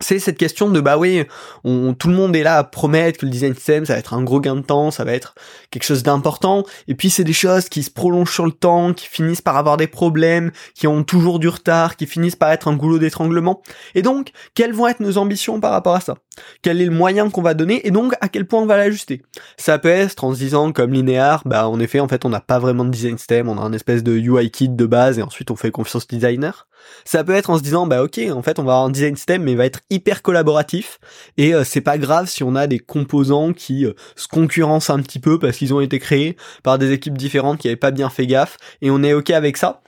c'est 0.00 0.18
cette 0.18 0.38
question 0.38 0.70
de 0.70 0.80
bah 0.80 0.96
oui, 0.96 1.24
on, 1.64 1.94
tout 1.94 2.08
le 2.08 2.14
monde 2.14 2.36
est 2.36 2.42
là 2.42 2.58
à 2.58 2.64
promettre 2.64 3.18
que 3.18 3.26
le 3.26 3.32
design 3.32 3.54
system 3.54 3.84
ça 3.84 3.94
va 3.94 3.98
être 3.98 4.14
un 4.14 4.22
gros 4.22 4.40
gain 4.40 4.56
de 4.56 4.62
temps, 4.62 4.90
ça 4.90 5.04
va 5.04 5.12
être 5.12 5.34
quelque 5.70 5.84
chose 5.84 6.02
d'important, 6.02 6.64
et 6.86 6.94
puis 6.94 7.10
c'est 7.10 7.24
des 7.24 7.32
choses 7.32 7.68
qui 7.68 7.82
se 7.82 7.90
prolongent 7.90 8.32
sur 8.32 8.46
le 8.46 8.52
temps, 8.52 8.92
qui 8.92 9.06
finissent 9.06 9.42
par 9.42 9.56
avoir 9.56 9.76
des 9.76 9.86
problèmes, 9.86 10.52
qui 10.74 10.86
ont 10.86 11.02
toujours 11.02 11.38
du 11.38 11.48
retard, 11.48 11.96
qui 11.96 12.06
finissent 12.06 12.36
par 12.36 12.50
être 12.50 12.68
un 12.68 12.76
goulot 12.76 12.98
d'étranglement. 12.98 13.62
Et 13.94 14.02
donc, 14.02 14.30
quelles 14.54 14.72
vont 14.72 14.86
être 14.86 15.00
nos 15.00 15.18
ambitions 15.18 15.60
par 15.60 15.72
rapport 15.72 15.94
à 15.94 16.00
ça? 16.00 16.16
Quel 16.62 16.80
est 16.80 16.86
le 16.86 16.92
moyen 16.92 17.30
qu'on 17.30 17.42
va 17.42 17.54
donner 17.54 17.86
et 17.86 17.90
donc 17.90 18.14
à 18.20 18.28
quel 18.28 18.46
point 18.46 18.60
on 18.62 18.66
va 18.66 18.76
l'ajuster? 18.76 19.22
Ça 19.56 19.78
peut 19.78 19.88
être 19.88 20.24
en 20.24 20.34
se 20.34 20.38
disant 20.38 20.72
comme 20.72 20.92
linéaire, 20.92 21.42
bah 21.44 21.68
en 21.68 21.80
effet 21.80 22.00
en 22.00 22.08
fait 22.08 22.24
on 22.24 22.28
n'a 22.28 22.40
pas 22.40 22.58
vraiment 22.58 22.84
de 22.84 22.90
design 22.90 23.18
system, 23.18 23.48
on 23.48 23.58
a 23.58 23.62
un 23.62 23.72
espèce 23.72 24.02
de 24.02 24.12
UI 24.12 24.50
kit 24.50 24.68
de 24.68 24.86
base 24.86 25.18
et 25.18 25.22
ensuite 25.22 25.50
on 25.50 25.56
fait 25.56 25.70
confiance 25.70 26.04
au 26.04 26.14
designer. 26.14 26.68
Ça 27.04 27.24
peut 27.24 27.34
être 27.34 27.50
en 27.50 27.58
se 27.58 27.62
disant 27.62 27.86
bah 27.86 28.02
ok 28.02 28.20
en 28.32 28.42
fait 28.42 28.58
on 28.58 28.64
va 28.64 28.72
avoir 28.72 28.84
un 28.86 28.90
design 28.90 29.16
system 29.16 29.42
mais 29.42 29.52
il 29.52 29.56
va 29.56 29.66
être 29.66 29.80
hyper 29.90 30.22
collaboratif 30.22 30.98
et 31.36 31.54
euh, 31.54 31.64
c'est 31.64 31.80
pas 31.80 31.98
grave 31.98 32.28
si 32.28 32.42
on 32.42 32.54
a 32.54 32.66
des 32.66 32.78
composants 32.78 33.52
qui 33.52 33.86
euh, 33.86 33.94
se 34.16 34.28
concurrencent 34.28 34.90
un 34.90 35.00
petit 35.00 35.18
peu 35.18 35.38
parce 35.38 35.56
qu'ils 35.56 35.74
ont 35.74 35.80
été 35.80 35.98
créés 35.98 36.36
par 36.62 36.78
des 36.78 36.92
équipes 36.92 37.16
différentes 37.16 37.58
qui 37.58 37.68
avaient 37.68 37.76
pas 37.76 37.90
bien 37.90 38.10
fait 38.10 38.26
gaffe 38.26 38.56
et 38.82 38.90
on 38.90 39.02
est 39.02 39.14
ok 39.14 39.30
avec 39.30 39.56
ça. 39.56 39.82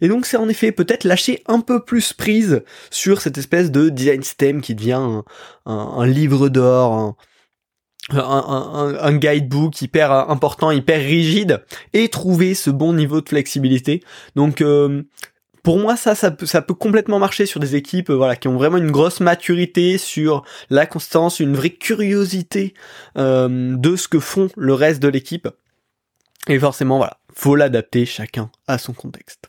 Et 0.00 0.08
donc 0.08 0.26
c'est 0.26 0.36
en 0.36 0.48
effet 0.48 0.72
peut-être 0.72 1.04
lâcher 1.04 1.42
un 1.46 1.60
peu 1.60 1.84
plus 1.84 2.12
prise 2.12 2.62
sur 2.90 3.20
cette 3.20 3.38
espèce 3.38 3.70
de 3.70 3.88
design 3.88 4.22
system 4.22 4.60
qui 4.60 4.74
devient 4.74 5.22
un, 5.66 6.06
livre 6.06 6.48
d'or, 6.48 7.16
un, 8.10 9.16
guidebook 9.16 9.80
hyper 9.82 10.12
important, 10.12 10.70
hyper 10.70 11.00
rigide, 11.00 11.62
et 11.92 12.08
trouver 12.08 12.54
ce 12.54 12.70
bon 12.70 12.94
niveau 12.94 13.20
de 13.20 13.28
flexibilité. 13.28 14.02
Donc 14.34 14.60
euh, 14.60 15.02
pour 15.66 15.80
moi, 15.80 15.96
ça, 15.96 16.14
ça 16.14 16.30
peut, 16.30 16.74
complètement 16.74 17.18
marcher 17.18 17.44
sur 17.44 17.58
des 17.58 17.74
équipes, 17.74 18.12
voilà, 18.12 18.36
qui 18.36 18.46
ont 18.46 18.56
vraiment 18.56 18.76
une 18.76 18.92
grosse 18.92 19.18
maturité 19.18 19.98
sur 19.98 20.44
la 20.70 20.86
constance, 20.86 21.40
une 21.40 21.56
vraie 21.56 21.70
curiosité 21.70 22.72
euh, 23.18 23.74
de 23.76 23.96
ce 23.96 24.06
que 24.06 24.20
font 24.20 24.46
le 24.56 24.74
reste 24.74 25.02
de 25.02 25.08
l'équipe. 25.08 25.48
Et 26.46 26.56
forcément, 26.60 26.98
voilà, 26.98 27.18
faut 27.34 27.56
l'adapter 27.56 28.06
chacun 28.06 28.48
à 28.68 28.78
son 28.78 28.92
contexte. 28.92 29.48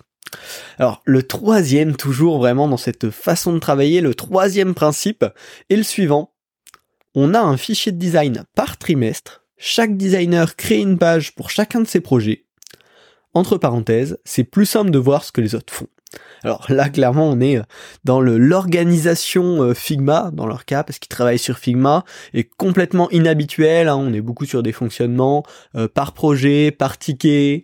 Alors, 0.79 1.03
le 1.05 1.21
troisième, 1.21 1.95
toujours 1.95 2.39
vraiment 2.39 2.67
dans 2.67 2.77
cette 2.77 3.11
façon 3.11 3.53
de 3.53 3.59
travailler, 3.59 4.01
le 4.01 4.15
troisième 4.15 4.73
principe 4.73 5.23
est 5.69 5.75
le 5.75 5.83
suivant. 5.83 6.33
On 7.13 7.35
a 7.35 7.41
un 7.41 7.57
fichier 7.57 7.91
de 7.91 7.99
design 7.99 8.43
par 8.55 8.77
trimestre. 8.77 9.43
Chaque 9.55 9.95
designer 9.95 10.55
crée 10.55 10.79
une 10.79 10.97
page 10.97 11.35
pour 11.35 11.51
chacun 11.51 11.79
de 11.79 11.87
ses 11.87 12.01
projets. 12.01 12.45
Entre 13.35 13.59
parenthèses, 13.59 14.17
c'est 14.25 14.43
plus 14.43 14.65
simple 14.65 14.89
de 14.89 14.97
voir 14.97 15.23
ce 15.23 15.31
que 15.31 15.41
les 15.41 15.53
autres 15.53 15.71
font. 15.71 15.87
Alors 16.43 16.65
là, 16.69 16.89
clairement, 16.89 17.29
on 17.29 17.39
est 17.39 17.61
dans 18.03 18.21
le 18.21 18.37
l'organisation 18.37 19.73
Figma, 19.73 20.31
dans 20.33 20.45
leur 20.45 20.65
cas, 20.65 20.83
parce 20.83 20.99
qu'ils 20.99 21.09
travaillent 21.09 21.39
sur 21.39 21.57
Figma, 21.57 22.03
est 22.33 22.49
complètement 22.57 23.09
inhabituel. 23.11 23.89
Hein. 23.89 23.97
On 23.97 24.13
est 24.13 24.21
beaucoup 24.21 24.45
sur 24.45 24.63
des 24.63 24.71
fonctionnements 24.71 25.43
par 25.93 26.13
projet, 26.13 26.71
par 26.71 26.97
ticket, 26.97 27.63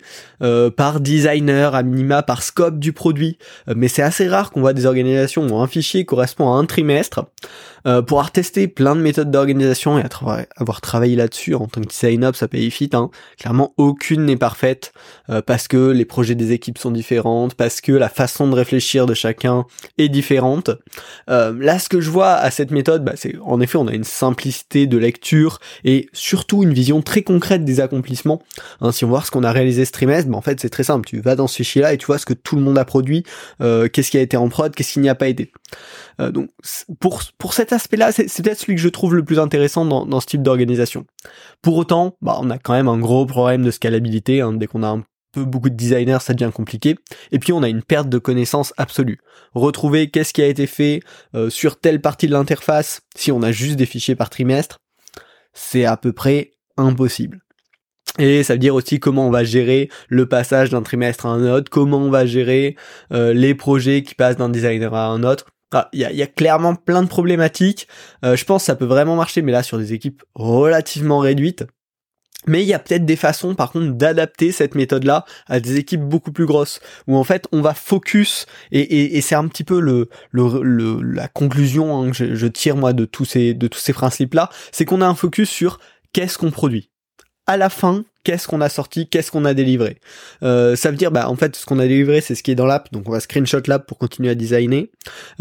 par 0.75 0.99
designer, 0.99 1.75
à 1.75 1.83
minima, 1.83 2.23
par 2.23 2.43
scope 2.43 2.79
du 2.79 2.93
produit. 2.93 3.37
mais 3.75 3.87
c'est 3.87 4.01
assez 4.01 4.27
rare 4.27 4.51
qu'on 4.51 4.61
voit 4.61 4.73
des 4.73 4.85
organisations 4.85 5.47
où 5.47 5.57
un 5.57 5.67
fichier 5.67 6.05
correspond 6.05 6.51
à 6.53 6.57
un 6.57 6.65
trimestre. 6.65 7.25
Euh, 7.85 8.01
pour 8.01 8.19
avoir 8.19 8.31
testé 8.31 8.67
plein 8.67 8.95
de 8.95 9.01
méthodes 9.01 9.29
d'organisation 9.29 9.99
et 9.99 10.03
avoir 10.55 10.81
travaillé 10.81 11.15
là-dessus 11.15 11.53
en 11.55 11.67
tant 11.67 11.81
que 11.81 11.87
design 11.87 12.23
up, 12.23 12.35
ça 12.35 12.47
paye 12.47 12.71
fit. 12.71 12.89
Hein. 12.93 13.09
Clairement, 13.37 13.73
aucune 13.77 14.25
n'est 14.25 14.37
parfaite 14.37 14.93
euh, 15.29 15.41
parce 15.41 15.67
que 15.67 15.91
les 15.91 16.05
projets 16.05 16.35
des 16.35 16.51
équipes 16.53 16.77
sont 16.77 16.91
différentes, 16.91 17.55
parce 17.55 17.81
que 17.81 17.91
la 17.91 18.09
façon 18.09 18.47
de 18.47 18.55
réfléchir 18.63 19.05
de 19.05 19.13
chacun 19.13 19.65
est 19.97 20.09
différente. 20.09 20.71
Euh, 21.29 21.53
là, 21.59 21.79
ce 21.79 21.89
que 21.89 22.01
je 22.01 22.09
vois 22.09 22.31
à 22.31 22.49
cette 22.49 22.71
méthode, 22.71 23.03
bah, 23.03 23.13
c'est 23.15 23.35
en 23.43 23.59
effet, 23.59 23.77
on 23.77 23.87
a 23.87 23.93
une 23.93 24.03
simplicité 24.03 24.87
de 24.87 24.97
lecture 24.97 25.59
et 25.83 26.07
surtout 26.13 26.63
une 26.63 26.73
vision 26.73 27.01
très 27.01 27.21
concrète 27.21 27.65
des 27.65 27.79
accomplissements. 27.79 28.41
Hein, 28.81 28.91
si 28.91 29.05
on 29.05 29.09
voit 29.09 29.21
ce 29.21 29.31
qu'on 29.31 29.43
a 29.43 29.51
réalisé 29.51 29.85
ce 29.85 29.91
trimestre, 29.91 30.29
bah, 30.29 30.37
en 30.37 30.41
fait, 30.41 30.59
c'est 30.59 30.69
très 30.69 30.83
simple. 30.83 31.07
Tu 31.07 31.19
vas 31.19 31.35
dans 31.35 31.47
ce 31.47 31.57
fichier-là 31.57 31.93
et 31.93 31.97
tu 31.97 32.05
vois 32.05 32.17
ce 32.17 32.25
que 32.25 32.33
tout 32.33 32.55
le 32.55 32.61
monde 32.61 32.77
a 32.77 32.85
produit, 32.85 33.23
qu'est-ce 33.59 34.11
qui 34.11 34.17
a 34.17 34.21
été 34.21 34.37
en 34.37 34.49
prod, 34.49 34.73
qu'est-ce 34.73 34.93
qui 34.93 34.99
n'y 34.99 35.09
a 35.09 35.15
pas 35.15 35.27
été. 35.27 35.51
donc, 36.19 36.49
pour 36.99 37.21
pour 37.37 37.53
cette 37.53 37.73
aspect-là, 37.73 38.11
c'est 38.11 38.43
peut-être 38.43 38.59
celui 38.59 38.75
que 38.75 38.81
je 38.81 38.89
trouve 38.89 39.15
le 39.15 39.23
plus 39.23 39.39
intéressant 39.39 39.85
dans, 39.85 40.19
ce 40.19 40.25
type 40.25 40.41
d'organisation. 40.41 41.05
Pour 41.61 41.77
autant, 41.77 42.15
bah, 42.21 42.37
on 42.39 42.49
a 42.49 42.57
quand 42.57 42.73
même 42.73 42.87
un 42.87 42.97
gros 42.97 43.25
problème 43.25 43.63
de 43.63 43.71
scalabilité. 43.71 44.41
Hein. 44.41 44.53
Dès 44.53 44.67
qu'on 44.67 44.83
a 44.83 44.87
un 44.87 45.03
beaucoup 45.41 45.69
de 45.69 45.75
designers, 45.75 46.19
ça 46.21 46.33
devient 46.33 46.51
compliqué. 46.51 46.95
Et 47.31 47.39
puis 47.39 47.53
on 47.53 47.63
a 47.63 47.69
une 47.69 47.83
perte 47.83 48.09
de 48.09 48.17
connaissances 48.17 48.73
absolue. 48.77 49.19
Retrouver 49.53 50.09
qu'est-ce 50.09 50.33
qui 50.33 50.41
a 50.41 50.47
été 50.47 50.67
fait 50.67 51.01
euh, 51.35 51.49
sur 51.49 51.79
telle 51.79 52.01
partie 52.01 52.27
de 52.27 52.33
l'interface, 52.33 53.01
si 53.15 53.31
on 53.31 53.41
a 53.41 53.51
juste 53.51 53.75
des 53.75 53.85
fichiers 53.85 54.15
par 54.15 54.29
trimestre, 54.29 54.79
c'est 55.53 55.85
à 55.85 55.97
peu 55.97 56.13
près 56.13 56.51
impossible. 56.77 57.41
Et 58.19 58.43
ça 58.43 58.53
veut 58.53 58.59
dire 58.59 58.75
aussi 58.75 58.99
comment 58.99 59.27
on 59.27 59.31
va 59.31 59.43
gérer 59.43 59.89
le 60.07 60.27
passage 60.27 60.69
d'un 60.69 60.83
trimestre 60.83 61.25
à 61.25 61.29
un 61.29 61.51
autre, 61.51 61.69
comment 61.71 61.97
on 61.97 62.11
va 62.11 62.25
gérer 62.25 62.75
euh, 63.11 63.33
les 63.33 63.55
projets 63.55 64.03
qui 64.03 64.13
passent 64.13 64.37
d'un 64.37 64.49
designer 64.49 64.93
à 64.93 65.07
un 65.07 65.23
autre. 65.23 65.47
Ah, 65.71 65.89
il 65.91 66.01
y, 66.01 66.21
a, 66.21 66.27
clairement 66.27 66.75
plein 66.75 67.01
de 67.01 67.07
problématiques. 67.07 67.87
Euh, 68.23 68.35
je 68.35 68.45
pense 68.45 68.61
que 68.61 68.65
ça 68.67 68.75
peut 68.75 68.85
vraiment 68.85 69.15
marcher, 69.15 69.41
mais 69.41 69.51
là 69.51 69.63
sur 69.63 69.79
des 69.79 69.93
équipes 69.93 70.21
relativement 70.35 71.17
réduites. 71.17 71.65
Mais 72.47 72.63
il 72.63 72.67
y 72.67 72.73
a 72.73 72.79
peut-être 72.79 73.05
des 73.05 73.15
façons, 73.15 73.55
par 73.55 73.71
contre, 73.71 73.93
d'adapter 73.93 74.51
cette 74.51 74.75
méthode-là 74.75 75.25
à 75.47 75.59
des 75.59 75.77
équipes 75.77 76.01
beaucoup 76.01 76.31
plus 76.31 76.45
grosses, 76.45 76.79
où 77.07 77.17
en 77.17 77.23
fait 77.23 77.47
on 77.51 77.61
va 77.61 77.73
focus 77.73 78.45
et, 78.71 79.21
c'est 79.21 79.35
un 79.35 79.47
petit 79.47 79.63
peu 79.63 79.79
le, 79.79 80.09
la 80.33 81.27
conclusion 81.27 82.01
hein, 82.01 82.11
que 82.11 82.35
je, 82.35 82.47
tire 82.47 82.75
moi 82.75 82.93
de 82.93 83.05
tous 83.05 83.25
ces 83.25 83.53
de 83.53 83.67
tous 83.67 83.79
ces 83.79 83.93
principes-là, 83.93 84.49
c'est 84.71 84.85
qu'on 84.85 85.01
a 85.01 85.07
un 85.07 85.15
focus 85.15 85.49
sur 85.49 85.79
qu'est-ce 86.11 86.37
qu'on 86.37 86.51
produit. 86.51 86.89
À 87.47 87.57
la 87.57 87.69
fin, 87.69 88.03
qu'est-ce 88.23 88.47
qu'on 88.47 88.61
a 88.61 88.69
sorti, 88.69 89.07
qu'est-ce 89.07 89.31
qu'on 89.31 89.45
a 89.45 89.53
délivré. 89.53 89.97
Euh, 90.43 90.75
ça 90.75 90.91
veut 90.91 90.97
dire, 90.97 91.11
bah, 91.11 91.29
en 91.29 91.35
fait, 91.35 91.55
ce 91.55 91.65
qu'on 91.65 91.79
a 91.79 91.87
délivré, 91.87 92.21
c'est 92.21 92.35
ce 92.35 92.43
qui 92.43 92.51
est 92.51 92.55
dans 92.55 92.65
l'app, 92.65 92.91
donc 92.91 93.07
on 93.07 93.11
va 93.11 93.19
screenshot 93.19 93.61
l'app 93.67 93.85
pour 93.85 93.97
continuer 93.97 94.29
à 94.29 94.35
designer. 94.35 94.89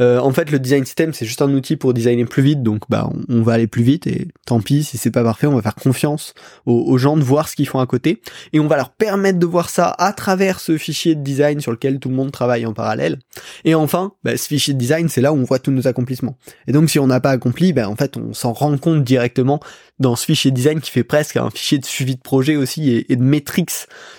Euh, 0.01 0.19
en 0.19 0.33
fait, 0.33 0.51
le 0.51 0.59
design 0.59 0.85
system, 0.85 1.12
c'est 1.12 1.27
juste 1.27 1.43
un 1.43 1.53
outil 1.53 1.77
pour 1.77 1.95
designer 1.95 2.27
plus 2.27 2.43
vite, 2.43 2.62
donc 2.62 2.83
bah, 2.89 3.09
on, 3.29 3.43
va 3.43 3.55
aller 3.55 3.67
plus 3.67 3.83
vite, 3.83 4.07
et 4.07 4.29
tant 4.47 4.61
pis, 4.61 4.85
si 4.85 4.99
c'est 4.99 5.11
pas 5.11 5.23
parfait, 5.23 5.47
on 5.47 5.55
va 5.55 5.62
faire 5.62 5.75
confiance 5.75 6.35
aux, 6.67 6.99
gens 6.99 7.17
de 7.17 7.23
voir 7.23 7.49
ce 7.49 7.57
qu'ils 7.57 7.69
font 7.69 7.81
à 7.81 7.87
côté, 7.87 8.21
et 8.53 8.61
on 8.61 8.67
va 8.67 8.77
leur 8.77 8.91
permettre 8.91 9.39
de 9.39 9.47
voir 9.47 9.71
ça 9.71 9.95
à 9.99 10.12
travers 10.12 10.61
ce 10.61 10.77
fichier 10.77 11.15
de 11.15 11.23
design 11.23 11.61
sur 11.61 11.73
lequel 11.73 11.99
tout 11.99 12.09
le 12.09 12.15
monde 12.15 12.33
travaille 12.33 12.67
en 12.67 12.73
parallèle. 12.73 13.19
Et 13.65 13.75
enfin, 13.75 14.12
bah, 14.25 14.37
ce 14.37 14.47
fichier 14.47 14.75
de 14.75 14.79
design, 14.79 15.09
c'est 15.09 15.21
là 15.21 15.33
où 15.33 15.37
on 15.37 15.45
voit 15.45 15.59
tous 15.59 15.71
nos 15.71 15.87
accomplissements. 15.87 16.37
Et 16.67 16.73
donc, 16.73 16.91
si 16.91 16.99
on 16.99 17.07
n'a 17.07 17.21
pas 17.21 17.31
accompli, 17.31 17.73
bah, 17.73 17.89
en 17.89 17.97
fait, 17.97 18.17
on 18.17 18.33
s'en 18.33 18.53
rend 18.53 18.77
compte 18.79 19.05
directement 19.05 19.61
dans 19.99 20.17
ce 20.17 20.25
fichier 20.25 20.51
design 20.51 20.81
qui 20.81 20.91
fait 20.91 21.05
presque 21.05 21.37
un 21.37 21.51
fichier 21.51 21.79
de 21.79 21.85
suivi 21.85 22.17
de 22.17 22.21
projet 22.21 22.57
aussi 22.57 22.72
et, 22.79 23.17
de 23.17 23.23
métriques 23.23 23.73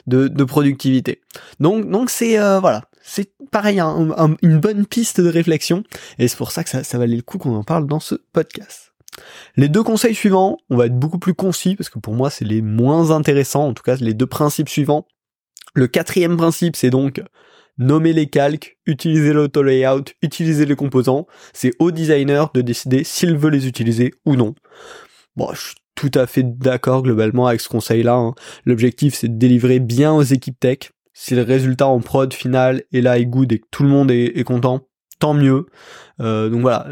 de, 0.08 0.44
productivité. 0.44 1.22
Donc 1.60 1.90
donc 1.90 2.10
c'est 2.10 2.40
euh, 2.40 2.60
voilà, 2.60 2.84
c'est 3.02 3.32
pareil 3.52 3.80
une 3.80 4.60
bonne 4.60 4.86
piste 4.86 5.22
de 5.22 5.30
réflexion 5.30 5.84
et 6.20 6.28
c'est 6.28 6.38
pour 6.38 6.52
ça 6.52 6.64
que 6.64 6.70
ça, 6.70 6.84
ça 6.84 6.98
valait 6.98 7.16
le 7.16 7.22
coup 7.22 7.38
qu'on 7.38 7.56
en 7.56 7.64
parle 7.64 7.88
dans 7.88 8.00
ce 8.00 8.16
podcast. 8.34 8.94
Les 9.56 9.70
deux 9.70 9.84
conseils 9.84 10.16
suivants, 10.16 10.58
on 10.70 10.78
va 10.78 10.88
être 10.88 10.98
beaucoup 10.98 11.20
plus 11.20 11.36
concis 11.36 11.76
parce 11.76 11.90
que 11.90 12.00
pour 12.00 12.14
moi 12.14 12.30
c'est 12.30 12.46
les 12.46 12.62
moins 12.62 13.12
intéressants, 13.12 13.68
en 13.68 13.74
tout 13.74 13.84
cas 13.84 13.96
les 13.96 14.14
deux 14.14 14.28
principes 14.28 14.70
suivants. 14.70 15.08
Le 15.76 15.88
quatrième 15.88 16.38
principe 16.38 16.76
c'est 16.76 16.90
donc 16.90 17.22
nommer 17.78 18.14
les 18.14 18.28
calques, 18.28 18.78
utiliser 18.86 19.34
l'auto-layout, 19.34 20.06
utiliser 20.22 20.66
les 20.66 20.76
composants. 20.76 21.28
C'est 21.54 21.72
au 21.80 21.92
designer 21.92 22.52
de 22.54 22.62
décider 22.62 23.04
s'il 23.04 23.36
veut 23.38 23.50
les 23.50 23.68
utiliser 23.68 24.14
ou 24.26 24.36
non. 24.36 24.56
Bon, 25.36 25.52
je 25.54 25.62
suis 25.62 25.76
tout 25.96 26.12
à 26.16 26.28
fait 26.28 26.44
d'accord 26.44 27.04
globalement 27.04 27.48
avec 27.48 27.62
ce 27.62 27.70
conseil-là. 27.70 28.16
Hein. 28.16 28.36
L'objectif, 28.66 29.16
c'est 29.16 29.28
de 29.28 29.38
délivrer 29.38 29.80
bien 29.80 30.14
aux 30.14 30.24
équipes 30.24 30.60
tech. 30.60 30.92
Si 31.14 31.36
le 31.36 31.44
résultat 31.44 31.88
en 31.88 32.00
prod 32.00 32.34
final 32.34 32.84
est 32.92 33.02
là 33.02 33.18
et 33.18 33.26
good 33.26 33.52
et 33.52 33.60
que 33.60 33.68
tout 33.70 33.84
le 33.84 33.90
monde 33.90 34.10
est, 34.10 34.44
content, 34.44 34.82
tant 35.20 35.34
mieux. 35.34 35.68
Euh, 36.20 36.50
donc 36.50 36.62
voilà. 36.62 36.88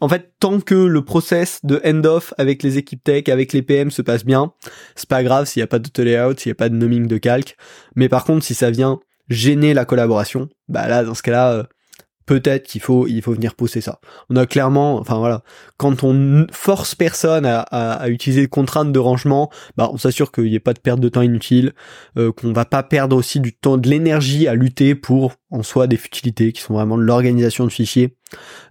En 0.00 0.08
fait, 0.08 0.32
tant 0.40 0.60
que 0.60 0.74
le 0.74 1.04
process 1.04 1.60
de 1.64 1.80
end-off 1.84 2.32
avec 2.38 2.62
les 2.62 2.78
équipes 2.78 3.02
tech, 3.02 3.28
avec 3.28 3.52
les 3.52 3.62
PM 3.62 3.90
se 3.90 4.02
passe 4.02 4.24
bien, 4.24 4.52
c'est 4.94 5.08
pas 5.08 5.22
grave 5.22 5.46
s'il 5.46 5.60
n'y 5.60 5.64
a 5.64 5.66
pas 5.66 5.78
de 5.78 6.02
layout, 6.02 6.38
s'il 6.38 6.50
n'y 6.50 6.52
a 6.52 6.56
pas 6.56 6.68
de 6.68 6.76
noming 6.76 7.06
de 7.06 7.18
calque. 7.18 7.56
Mais 7.96 8.08
par 8.08 8.24
contre, 8.24 8.44
si 8.44 8.54
ça 8.54 8.70
vient 8.70 9.00
gêner 9.28 9.74
la 9.74 9.84
collaboration, 9.84 10.48
bah 10.68 10.88
là, 10.88 11.04
dans 11.04 11.14
ce 11.14 11.22
cas-là, 11.22 11.52
euh, 11.52 11.62
peut-être 12.30 12.68
qu'il 12.68 12.80
faut 12.80 13.08
il 13.08 13.22
faut 13.22 13.32
venir 13.32 13.56
pousser 13.56 13.80
ça. 13.80 13.98
On 14.28 14.36
a 14.36 14.46
clairement, 14.46 15.00
enfin 15.00 15.18
voilà, 15.18 15.42
quand 15.78 16.04
on 16.04 16.46
force 16.52 16.94
personne 16.94 17.44
à, 17.44 18.08
utiliser 18.08 18.42
des 18.42 18.48
contraintes 18.48 18.92
de 18.92 19.00
rangement, 19.00 19.50
bah 19.76 19.90
on 19.92 19.98
s'assure 19.98 20.30
qu'il 20.30 20.44
n'y 20.44 20.54
ait 20.54 20.60
pas 20.60 20.72
de 20.72 20.78
perte 20.78 21.00
de 21.00 21.08
temps 21.08 21.22
inutile, 21.22 21.72
euh, 22.16 22.30
qu'on 22.30 22.52
va 22.52 22.64
pas 22.64 22.84
perdre 22.84 23.16
aussi 23.16 23.40
du 23.40 23.52
temps, 23.52 23.78
de 23.78 23.88
l'énergie 23.88 24.46
à 24.46 24.54
lutter 24.54 24.94
pour 24.94 25.32
en 25.50 25.64
soi 25.64 25.88
des 25.88 25.96
futilités 25.96 26.52
qui 26.52 26.60
sont 26.60 26.74
vraiment 26.74 26.96
de 26.96 27.02
l'organisation 27.02 27.64
de 27.64 27.72
fichiers. 27.72 28.16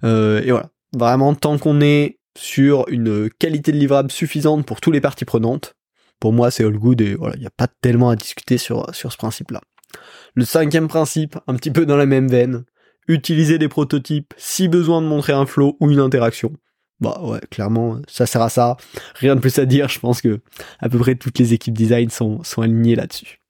Euh, 0.06 0.42
et 0.42 0.52
voilà, 0.52 0.70
vraiment 0.94 1.36
tant 1.36 1.58
qu'on 1.58 1.82
est 1.82 2.20
sur 2.38 2.86
une 2.88 3.30
qualité 3.30 3.74
de 3.74 3.78
livrable 3.78 4.10
suffisante 4.10 4.66
pour 4.66 4.80
tous 4.80 4.92
les 4.92 5.02
parties 5.02 5.26
prenantes, 5.26 5.76
pour 6.22 6.32
moi 6.32 6.50
c'est 6.50 6.64
all 6.64 6.78
good 6.78 7.02
et 7.02 7.16
voilà, 7.16 7.36
il 7.36 7.42
n'y 7.42 7.48
a 7.48 7.52
pas 7.58 7.68
tellement 7.82 8.10
à 8.10 8.16
discuter 8.16 8.58
sur 8.58 8.96
sur 8.96 9.12
ce 9.12 9.18
principe-là. 9.18 9.60
Le 10.36 10.46
cinquième 10.46 10.88
principe, 10.88 11.38
un 11.48 11.56
petit 11.56 11.72
peu 11.72 11.86
dans 11.86 11.98
la 11.98 12.06
même 12.06 12.30
veine, 12.30 12.64
utiliser 13.10 13.58
des 13.58 13.68
prototypes 13.68 14.34
si 14.38 14.70
besoin 14.70 15.02
de 15.02 15.08
montrer 15.08 15.34
un 15.34 15.46
flow 15.46 15.76
ou 15.82 15.92
une 15.92 16.00
interaction. 16.00 16.54
Bah 17.02 17.20
ouais, 17.24 17.40
clairement, 17.50 17.98
ça 18.08 18.26
sert 18.26 18.42
à 18.42 18.50
ça. 18.50 18.78
Rien 19.16 19.36
de 19.36 19.42
plus 19.42 19.58
à 19.58 19.66
dire, 19.66 19.90
je 19.90 20.00
pense 20.00 20.22
que 20.22 20.40
à 20.80 20.90
peu 20.90 21.00
près 21.00 21.16
toutes 21.16 21.40
les 21.40 21.54
équipes 21.54 21.74
design 21.74 22.10
sont, 22.10 22.42
alignées 22.58 22.96
là-dessus. 22.96 23.42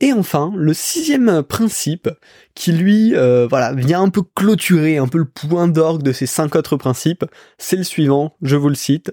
Et 0.00 0.12
enfin, 0.12 0.52
le 0.54 0.74
sixième 0.74 1.42
principe, 1.42 2.10
qui 2.54 2.72
lui, 2.72 3.14
euh, 3.14 3.46
voilà, 3.48 3.72
vient 3.72 4.02
un 4.02 4.10
peu 4.10 4.22
clôturer 4.34 4.98
un 4.98 5.08
peu 5.08 5.18
le 5.18 5.24
point 5.24 5.68
d'orgue 5.68 6.02
de 6.02 6.12
ces 6.12 6.26
cinq 6.26 6.54
autres 6.54 6.76
principes, 6.76 7.24
c'est 7.58 7.76
le 7.76 7.84
suivant, 7.84 8.36
je 8.42 8.56
vous 8.56 8.68
le 8.68 8.74
cite. 8.74 9.12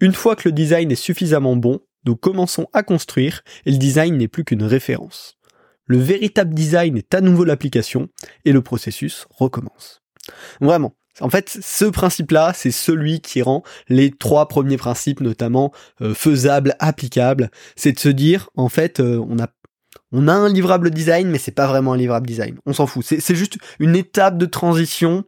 Une 0.00 0.14
fois 0.14 0.36
que 0.36 0.48
le 0.48 0.52
design 0.52 0.90
est 0.90 0.94
suffisamment 0.94 1.56
bon, 1.56 1.80
nous 2.06 2.16
commençons 2.16 2.68
à 2.72 2.82
construire 2.82 3.42
et 3.66 3.72
le 3.72 3.78
design 3.78 4.16
n'est 4.16 4.28
plus 4.28 4.44
qu'une 4.44 4.62
référence 4.62 5.35
le 5.86 5.98
véritable 5.98 6.54
design 6.54 6.96
est 6.98 7.14
à 7.14 7.20
nouveau 7.20 7.44
l'application 7.44 8.08
et 8.44 8.52
le 8.52 8.60
processus 8.60 9.26
recommence. 9.30 10.02
Vraiment. 10.60 10.94
En 11.20 11.30
fait, 11.30 11.58
ce 11.62 11.86
principe-là, 11.86 12.52
c'est 12.54 12.70
celui 12.70 13.20
qui 13.20 13.40
rend 13.40 13.62
les 13.88 14.10
trois 14.10 14.48
premiers 14.48 14.76
principes, 14.76 15.20
notamment 15.20 15.72
euh, 16.02 16.12
faisables, 16.12 16.74
applicables. 16.78 17.50
C'est 17.74 17.92
de 17.92 17.98
se 17.98 18.10
dire, 18.10 18.50
en 18.54 18.68
fait, 18.68 19.00
euh, 19.00 19.24
on 19.28 19.38
a 19.38 19.48
on 20.12 20.28
a 20.28 20.32
un 20.32 20.48
livrable 20.48 20.90
design, 20.90 21.28
mais 21.28 21.38
c'est 21.38 21.50
pas 21.50 21.66
vraiment 21.66 21.94
un 21.94 21.96
livrable 21.96 22.26
design. 22.26 22.58
On 22.64 22.72
s'en 22.72 22.86
fout. 22.86 23.04
C'est 23.04 23.34
juste 23.34 23.58
une 23.80 23.96
étape 23.96 24.38
de 24.38 24.46
transition 24.46 25.24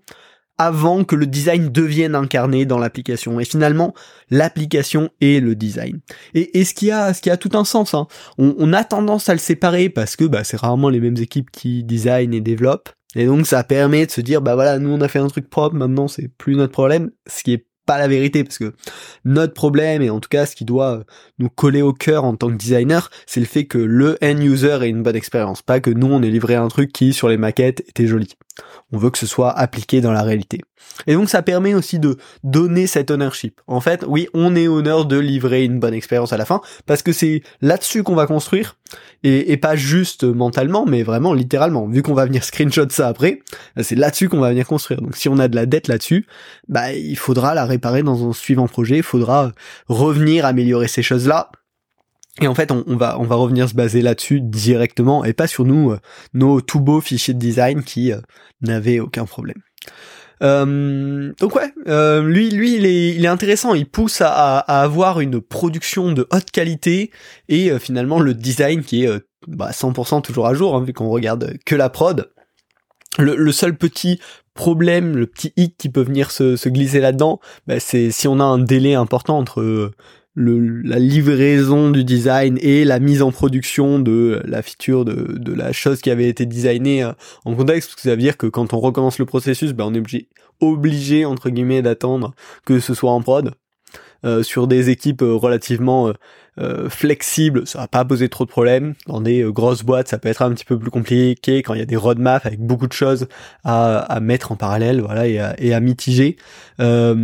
avant 0.58 1.04
que 1.04 1.14
le 1.14 1.26
design 1.26 1.68
devienne 1.68 2.14
incarné 2.14 2.66
dans 2.66 2.78
l'application. 2.78 3.38
Et 3.40 3.44
finalement, 3.44 3.94
l'application 4.30 5.10
est 5.20 5.42
le 5.42 5.54
design. 5.54 6.00
Et, 6.34 6.64
ce 6.64 6.74
qui 6.74 6.90
a, 6.90 7.14
ce 7.14 7.22
qui 7.22 7.30
a 7.30 7.36
tout 7.36 7.50
un 7.54 7.64
sens. 7.64 7.94
Hein. 7.94 8.06
On, 8.38 8.72
a 8.72 8.84
tendance 8.84 9.28
à 9.28 9.32
le 9.32 9.38
séparer 9.38 9.88
parce 9.88 10.16
que 10.16 10.24
bah, 10.24 10.44
c'est 10.44 10.58
rarement 10.58 10.88
les 10.88 11.00
mêmes 11.00 11.16
équipes 11.16 11.50
qui 11.50 11.84
designent 11.84 12.34
et 12.34 12.40
développent. 12.40 12.90
Et 13.14 13.24
donc 13.24 13.46
ça 13.46 13.64
permet 13.64 14.04
de 14.04 14.10
se 14.10 14.20
dire 14.20 14.42
bah 14.42 14.54
voilà, 14.54 14.78
nous 14.78 14.90
on 14.90 15.00
a 15.00 15.08
fait 15.08 15.18
un 15.18 15.28
truc 15.28 15.48
propre, 15.48 15.74
maintenant 15.74 16.08
c'est 16.08 16.28
plus 16.28 16.56
notre 16.56 16.72
problème. 16.72 17.10
Ce 17.26 17.42
qui 17.42 17.54
est 17.54 17.66
pas 17.88 17.98
la 17.98 18.06
vérité 18.06 18.44
parce 18.44 18.58
que 18.58 18.74
notre 19.24 19.54
problème 19.54 20.02
et 20.02 20.10
en 20.10 20.20
tout 20.20 20.28
cas 20.28 20.44
ce 20.44 20.54
qui 20.54 20.66
doit 20.66 21.04
nous 21.38 21.48
coller 21.48 21.80
au 21.80 21.94
cœur 21.94 22.24
en 22.24 22.36
tant 22.36 22.48
que 22.48 22.56
designer, 22.56 23.10
c'est 23.24 23.40
le 23.40 23.46
fait 23.46 23.64
que 23.64 23.78
le 23.78 24.18
end 24.22 24.38
user 24.42 24.78
ait 24.82 24.90
une 24.90 25.02
bonne 25.02 25.16
expérience, 25.16 25.62
pas 25.62 25.80
que 25.80 25.88
nous 25.88 26.06
on 26.06 26.22
ait 26.22 26.28
livré 26.28 26.54
un 26.54 26.68
truc 26.68 26.92
qui 26.92 27.14
sur 27.14 27.30
les 27.30 27.38
maquettes 27.38 27.80
était 27.88 28.06
joli. 28.06 28.36
On 28.92 28.98
veut 28.98 29.10
que 29.10 29.18
ce 29.18 29.26
soit 29.26 29.50
appliqué 29.50 30.00
dans 30.00 30.12
la 30.12 30.22
réalité. 30.22 30.60
Et 31.06 31.14
donc 31.14 31.28
ça 31.28 31.42
permet 31.42 31.74
aussi 31.74 31.98
de 31.98 32.16
donner 32.44 32.86
cet 32.86 33.10
ownership. 33.10 33.60
En 33.66 33.80
fait, 33.80 34.04
oui, 34.06 34.28
on 34.34 34.56
est 34.56 34.68
honneur 34.68 35.04
de 35.04 35.18
livrer 35.18 35.64
une 35.64 35.78
bonne 35.78 35.94
expérience 35.94 36.32
à 36.32 36.36
la 36.36 36.44
fin 36.44 36.60
parce 36.86 37.02
que 37.02 37.12
c'est 37.12 37.42
là-dessus 37.60 38.02
qu'on 38.02 38.14
va 38.14 38.26
construire 38.26 38.76
Et, 39.22 39.56
pas 39.56 39.76
juste 39.76 40.24
mentalement, 40.24 40.86
mais 40.86 41.02
vraiment 41.02 41.34
littéralement. 41.34 41.86
Vu 41.86 42.02
qu'on 42.02 42.14
va 42.14 42.24
venir 42.24 42.44
screenshot 42.44 42.88
ça 42.90 43.08
après, 43.08 43.40
c'est 43.80 43.96
là-dessus 43.96 44.28
qu'on 44.28 44.40
va 44.40 44.50
venir 44.50 44.66
construire. 44.66 45.00
Donc 45.00 45.16
si 45.16 45.28
on 45.28 45.38
a 45.38 45.48
de 45.48 45.56
la 45.56 45.66
dette 45.66 45.88
là-dessus, 45.88 46.26
bah 46.68 46.92
il 46.92 47.16
faudra 47.18 47.54
la 47.54 47.64
dans 47.78 48.28
un 48.28 48.32
suivant 48.32 48.68
projet, 48.68 48.98
il 48.98 49.02
faudra 49.02 49.52
revenir 49.88 50.44
améliorer 50.44 50.88
ces 50.88 51.02
choses-là. 51.02 51.50
Et 52.40 52.46
en 52.46 52.54
fait, 52.54 52.70
on, 52.70 52.96
va 52.96 53.18
on 53.18 53.24
va 53.24 53.36
revenir 53.36 53.68
se 53.68 53.74
baser 53.74 54.00
là-dessus 54.00 54.40
directement 54.40 55.24
et 55.24 55.32
pas 55.32 55.46
sur 55.46 55.64
nous 55.64 55.90
euh, 55.90 55.98
nos 56.34 56.60
tout 56.60 56.80
beaux 56.80 57.00
fichiers 57.00 57.34
de 57.34 57.38
design 57.38 57.82
qui 57.82 58.12
euh, 58.12 58.20
n'avaient 58.60 59.00
aucun 59.00 59.24
problème. 59.24 59.60
Euh, 60.40 61.32
donc 61.40 61.56
ouais, 61.56 61.72
lui, 62.22 62.50
lui, 62.50 62.76
il 62.76 62.86
est, 62.86 63.08
il 63.08 63.24
est 63.24 63.28
intéressant. 63.28 63.74
Il 63.74 63.86
pousse 63.86 64.20
à, 64.20 64.58
avoir 64.58 65.18
une 65.18 65.40
production 65.40 66.12
de 66.12 66.28
haute 66.30 66.52
qualité 66.52 67.10
et 67.48 67.76
finalement 67.80 68.20
le 68.20 68.34
design 68.34 68.84
qui 68.84 69.04
est 69.04 69.10
bah, 69.48 69.70
100% 69.72 70.22
toujours 70.22 70.46
à 70.46 70.54
jour, 70.54 70.76
hein, 70.76 70.84
vu 70.84 70.92
qu'on 70.92 71.08
regarde 71.08 71.54
que 71.66 71.74
la 71.74 71.88
prod. 71.88 72.30
Le, 73.18 73.34
le, 73.34 73.50
seul 73.50 73.76
petit 73.76 74.20
problème, 74.58 75.16
le 75.16 75.26
petit 75.26 75.52
hic 75.56 75.76
qui 75.78 75.88
peut 75.88 76.02
venir 76.02 76.32
se, 76.32 76.56
se 76.56 76.68
glisser 76.68 76.98
là-dedans, 76.98 77.38
bah, 77.68 77.78
c'est 77.78 78.10
si 78.10 78.26
on 78.26 78.40
a 78.40 78.44
un 78.44 78.58
délai 78.58 78.94
important 78.94 79.38
entre 79.38 79.92
la 80.34 80.98
livraison 80.98 81.90
du 81.90 82.04
design 82.04 82.58
et 82.60 82.84
la 82.84 82.98
mise 82.98 83.22
en 83.22 83.30
production 83.30 84.00
de 84.00 84.42
la 84.44 84.62
feature 84.62 85.04
de, 85.04 85.52
la 85.52 85.72
chose 85.72 86.00
qui 86.00 86.10
avait 86.10 86.28
été 86.28 86.44
designée 86.44 87.02
euh, 87.04 87.12
en 87.44 87.54
contexte, 87.54 87.98
ça 87.98 88.10
veut 88.10 88.16
dire 88.16 88.36
que 88.36 88.46
quand 88.46 88.72
on 88.72 88.80
recommence 88.80 89.18
le 89.18 89.26
processus, 89.26 89.72
ben 89.72 89.84
on 89.86 89.94
est 89.94 90.26
obligé, 90.60 91.24
d'attendre 91.82 92.34
que 92.64 92.80
ce 92.80 92.94
soit 92.94 93.12
en 93.12 93.20
prod. 93.20 93.52
Euh, 94.24 94.42
sur 94.42 94.66
des 94.66 94.90
équipes 94.90 95.22
euh, 95.22 95.34
relativement 95.34 96.12
euh, 96.60 96.88
flexible, 96.88 97.66
ça 97.68 97.78
va 97.78 97.88
pas 97.88 98.04
poser 98.04 98.28
trop 98.28 98.44
de 98.44 98.50
problèmes. 98.50 98.94
Dans 99.06 99.20
des 99.20 99.42
euh, 99.42 99.52
grosses 99.52 99.84
boîtes, 99.84 100.08
ça 100.08 100.18
peut 100.18 100.28
être 100.28 100.42
un 100.42 100.52
petit 100.52 100.64
peu 100.64 100.76
plus 100.76 100.90
compliqué 100.90 101.62
quand 101.62 101.74
il 101.74 101.78
y 101.78 101.82
a 101.82 101.86
des 101.86 101.96
roadmaps 101.96 102.44
avec 102.46 102.58
beaucoup 102.58 102.88
de 102.88 102.92
choses 102.92 103.28
à, 103.62 103.98
à 103.98 104.18
mettre 104.18 104.50
en 104.50 104.56
parallèle, 104.56 105.00
voilà, 105.00 105.28
et 105.28 105.72
à, 105.72 105.80
mitiger. 105.80 106.36
Euh, 106.80 107.14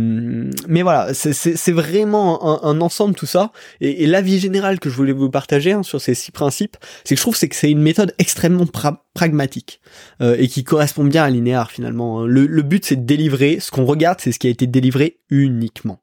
mais 0.69 0.83
voilà, 0.83 1.13
c'est 1.13 1.71
vraiment 1.71 2.63
un, 2.63 2.79
ensemble 2.79 3.15
tout 3.15 3.25
ça. 3.25 3.51
Et, 3.81 4.05
l'avis 4.07 4.39
général 4.39 4.79
que 4.79 4.89
je 4.89 4.95
voulais 4.95 5.11
vous 5.11 5.29
partager 5.29 5.73
hein, 5.73 5.83
sur 5.83 5.99
ces 5.99 6.15
six 6.15 6.31
principes, 6.31 6.77
c'est 7.03 7.15
que 7.15 7.19
je 7.19 7.23
trouve 7.23 7.35
c'est 7.35 7.49
que 7.49 7.55
c'est 7.55 7.71
une 7.71 7.81
méthode 7.81 8.13
extrêmement 8.19 8.67
pragmatique 9.13 9.81
euh, 10.21 10.37
et 10.39 10.47
qui 10.47 10.63
correspond 10.63 11.03
bien 11.03 11.23
à 11.23 11.29
linéaire 11.29 11.71
finalement. 11.71 12.21
Hein. 12.21 12.25
Le 12.27 12.61
but 12.61 12.85
c'est 12.85 12.95
de 12.95 13.05
délivrer. 13.05 13.59
Ce 13.59 13.71
qu'on 13.71 13.85
regarde, 13.85 14.19
c'est 14.21 14.31
ce 14.31 14.39
qui 14.39 14.47
a 14.47 14.51
été 14.51 14.67
délivré 14.67 15.17
uniquement. 15.29 15.99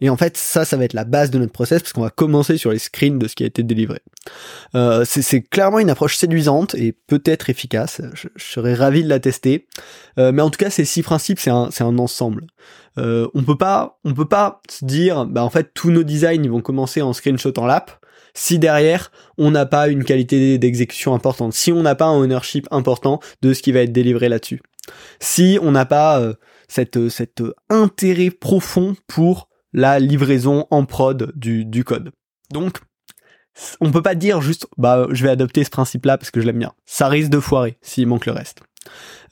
Et 0.00 0.10
en 0.10 0.16
fait, 0.16 0.36
ça, 0.36 0.64
ça 0.64 0.76
va 0.76 0.84
être 0.84 0.92
la 0.92 1.04
base 1.04 1.30
de 1.30 1.38
notre 1.38 1.52
process 1.52 1.82
parce 1.82 1.92
qu'on 1.92 2.02
va 2.02 2.10
commencer 2.10 2.56
sur 2.56 2.70
les 2.72 2.78
screens 2.78 3.18
de 3.18 3.28
ce 3.28 3.34
qui 3.34 3.44
a 3.44 3.46
été 3.46 3.62
délivré. 3.62 4.00
Euh, 4.74 5.04
c'est 5.06 5.42
clairement 5.42 5.78
une 5.78 5.90
approche 5.90 6.16
séduisante 6.16 6.74
et 6.74 6.92
peut-être 6.92 7.50
efficace. 7.50 8.00
Je, 8.14 8.28
serais 8.36 8.74
ravi 8.74 9.04
de 9.04 9.08
la 9.08 9.20
tester. 9.20 9.66
Euh, 10.18 10.32
mais 10.32 10.42
en 10.42 10.50
tout 10.50 10.58
cas, 10.58 10.70
ces 10.70 10.84
six 10.84 11.02
principes, 11.02 11.38
c'est 11.38 11.50
un, 11.50 11.68
un 11.80 11.98
ensemble. 11.98 12.46
Euh, 12.98 13.28
on 13.34 13.42
peut 13.42 13.56
pas, 13.56 13.98
on 14.04 14.14
peut 14.14 14.28
pas 14.28 14.62
se 14.70 14.84
dire, 14.84 15.26
bah 15.26 15.44
en 15.44 15.50
fait, 15.50 15.72
tous 15.74 15.90
nos 15.90 16.04
designs 16.04 16.42
ils 16.44 16.50
vont 16.50 16.60
commencer 16.60 17.02
en 17.02 17.12
screenshot 17.12 17.52
en 17.56 17.66
lap. 17.66 18.00
Si 18.36 18.58
derrière 18.58 19.12
on 19.38 19.52
n'a 19.52 19.64
pas 19.64 19.88
une 19.88 20.04
qualité 20.04 20.58
d'exécution 20.58 21.14
importante, 21.14 21.54
si 21.54 21.70
on 21.70 21.82
n'a 21.82 21.94
pas 21.94 22.06
un 22.06 22.16
ownership 22.16 22.66
important 22.72 23.20
de 23.42 23.52
ce 23.52 23.62
qui 23.62 23.70
va 23.70 23.80
être 23.80 23.92
délivré 23.92 24.28
là-dessus, 24.28 24.60
si 25.20 25.58
on 25.62 25.70
n'a 25.70 25.86
pas 25.86 26.20
euh, 26.20 26.34
cette, 26.68 27.08
cet 27.08 27.42
intérêt 27.70 28.30
profond 28.30 28.96
pour 29.06 29.48
la 29.74 29.98
livraison 29.98 30.66
en 30.70 30.86
prod 30.86 31.32
du, 31.34 31.66
du 31.66 31.84
code. 31.84 32.12
Donc, 32.50 32.78
on 33.80 33.90
peut 33.90 34.02
pas 34.02 34.14
dire 34.14 34.40
juste, 34.40 34.66
bah, 34.78 35.06
je 35.10 35.22
vais 35.22 35.30
adopter 35.30 35.64
ce 35.64 35.70
principe-là 35.70 36.16
parce 36.16 36.30
que 36.30 36.40
je 36.40 36.46
l'aime 36.46 36.58
bien. 36.58 36.72
Ça 36.86 37.08
risque 37.08 37.30
de 37.30 37.40
foirer 37.40 37.76
s'il 37.82 38.06
manque 38.06 38.26
le 38.26 38.32
reste. 38.32 38.60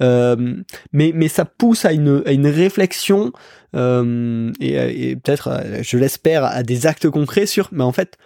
Euh, 0.02 0.62
mais, 0.92 1.12
mais 1.14 1.28
ça 1.28 1.44
pousse 1.44 1.84
à 1.84 1.92
une, 1.92 2.22
à 2.26 2.32
une 2.32 2.46
réflexion 2.46 3.32
euh, 3.76 4.52
et, 4.60 5.10
et 5.10 5.16
peut-être, 5.16 5.48
euh, 5.48 5.82
je 5.82 5.96
l'espère, 5.96 6.44
à 6.44 6.62
des 6.62 6.86
actes 6.86 7.08
concrets 7.08 7.46
sur, 7.46 7.68
mais 7.72 7.84
en 7.84 7.92
fait, 7.92 8.16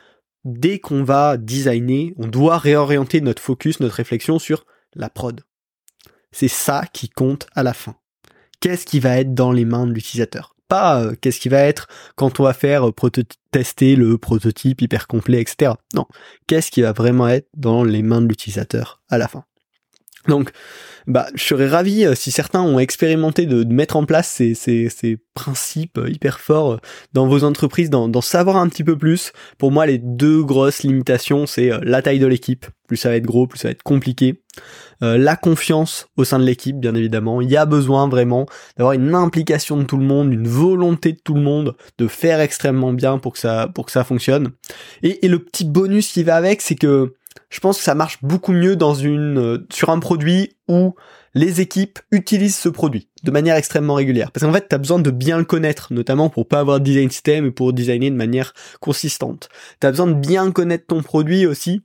dès 0.44 0.78
qu'on 0.78 1.04
va 1.04 1.36
designer, 1.36 2.12
on 2.16 2.28
doit 2.28 2.58
réorienter 2.58 3.20
notre 3.20 3.42
focus, 3.42 3.80
notre 3.80 3.96
réflexion 3.96 4.38
sur 4.38 4.64
la 4.94 5.10
prod. 5.10 5.42
C'est 6.32 6.48
ça 6.48 6.84
qui 6.92 7.08
compte 7.08 7.46
à 7.54 7.62
la 7.62 7.74
fin. 7.74 7.96
Qu'est-ce 8.60 8.86
qui 8.86 9.00
va 9.00 9.18
être 9.18 9.34
dans 9.34 9.52
les 9.52 9.64
mains 9.64 9.86
de 9.86 9.92
l'utilisateur? 9.92 10.55
Pas 10.68 11.02
euh, 11.02 11.14
qu'est-ce 11.20 11.40
qui 11.40 11.48
va 11.48 11.60
être 11.60 11.88
quand 12.14 12.40
on 12.40 12.44
va 12.44 12.52
faire 12.52 12.88
euh, 12.88 12.92
tester 13.50 13.96
le 13.96 14.18
prototype 14.18 14.82
hyper 14.82 15.06
complet, 15.06 15.40
etc. 15.40 15.72
Non, 15.94 16.06
qu'est-ce 16.46 16.70
qui 16.70 16.82
va 16.82 16.92
vraiment 16.92 17.28
être 17.28 17.48
dans 17.56 17.84
les 17.84 18.02
mains 18.02 18.20
de 18.20 18.28
l'utilisateur 18.28 19.00
à 19.08 19.18
la 19.18 19.28
fin? 19.28 19.44
Donc, 20.28 20.50
bah, 21.06 21.26
je 21.34 21.44
serais 21.44 21.68
ravi 21.68 22.04
euh, 22.04 22.14
si 22.14 22.30
certains 22.32 22.62
ont 22.62 22.78
expérimenté 22.78 23.46
de, 23.46 23.64
mettre 23.64 23.96
en 23.96 24.04
place 24.04 24.28
ces, 24.28 24.54
ces, 24.54 25.18
principes 25.34 26.00
hyper 26.08 26.40
forts 26.40 26.80
dans 27.12 27.26
vos 27.26 27.44
entreprises, 27.44 27.90
d'en 27.90 28.20
savoir 28.22 28.56
un 28.56 28.68
petit 28.68 28.82
peu 28.82 28.96
plus. 28.96 29.32
Pour 29.58 29.70
moi, 29.70 29.84
les 29.84 29.98
deux 29.98 30.42
grosses 30.42 30.82
limitations, 30.82 31.46
c'est 31.46 31.70
la 31.82 32.00
taille 32.00 32.18
de 32.18 32.26
l'équipe. 32.26 32.66
Plus 32.88 32.96
ça 32.96 33.10
va 33.10 33.16
être 33.16 33.26
gros, 33.26 33.46
plus 33.46 33.58
ça 33.58 33.68
va 33.68 33.72
être 33.72 33.82
compliqué. 33.82 34.42
Euh, 35.02 35.18
la 35.18 35.36
confiance 35.36 36.08
au 36.16 36.24
sein 36.24 36.38
de 36.38 36.44
l'équipe, 36.44 36.78
bien 36.78 36.94
évidemment. 36.94 37.40
Il 37.40 37.50
y 37.50 37.56
a 37.56 37.66
besoin 37.66 38.08
vraiment 38.08 38.46
d'avoir 38.76 38.94
une 38.94 39.14
implication 39.14 39.76
de 39.76 39.84
tout 39.84 39.98
le 39.98 40.06
monde, 40.06 40.32
une 40.32 40.48
volonté 40.48 41.12
de 41.12 41.18
tout 41.22 41.34
le 41.34 41.42
monde 41.42 41.76
de 41.98 42.06
faire 42.06 42.40
extrêmement 42.40 42.92
bien 42.92 43.18
pour 43.18 43.34
que 43.34 43.38
ça, 43.38 43.68
pour 43.74 43.86
que 43.86 43.92
ça 43.92 44.04
fonctionne. 44.04 44.52
Et 45.02 45.28
le 45.28 45.38
petit 45.38 45.64
bonus 45.64 46.12
qui 46.12 46.22
va 46.22 46.36
avec, 46.36 46.62
c'est 46.62 46.76
que 46.76 47.14
je 47.56 47.60
pense 47.62 47.78
que 47.78 47.84
ça 47.84 47.94
marche 47.94 48.18
beaucoup 48.22 48.52
mieux 48.52 48.76
dans 48.76 48.92
une, 48.92 49.38
euh, 49.38 49.66
sur 49.72 49.88
un 49.88 49.98
produit 49.98 50.58
où 50.68 50.94
les 51.32 51.62
équipes 51.62 51.98
utilisent 52.12 52.58
ce 52.58 52.68
produit 52.68 53.08
de 53.24 53.30
manière 53.30 53.56
extrêmement 53.56 53.94
régulière. 53.94 54.30
Parce 54.30 54.44
qu'en 54.44 54.52
fait, 54.52 54.68
tu 54.68 54.74
as 54.74 54.78
besoin 54.78 54.98
de 54.98 55.10
bien 55.10 55.38
le 55.38 55.44
connaître, 55.44 55.90
notamment 55.90 56.28
pour 56.28 56.46
pas 56.46 56.60
avoir 56.60 56.80
de 56.80 56.84
design 56.84 57.10
system 57.10 57.46
et 57.46 57.50
pour 57.50 57.72
designer 57.72 58.10
de 58.10 58.16
manière 58.16 58.52
consistante. 58.80 59.48
Tu 59.80 59.86
as 59.86 59.90
besoin 59.90 60.06
de 60.06 60.12
bien 60.12 60.52
connaître 60.52 60.84
ton 60.86 61.02
produit 61.02 61.46
aussi 61.46 61.80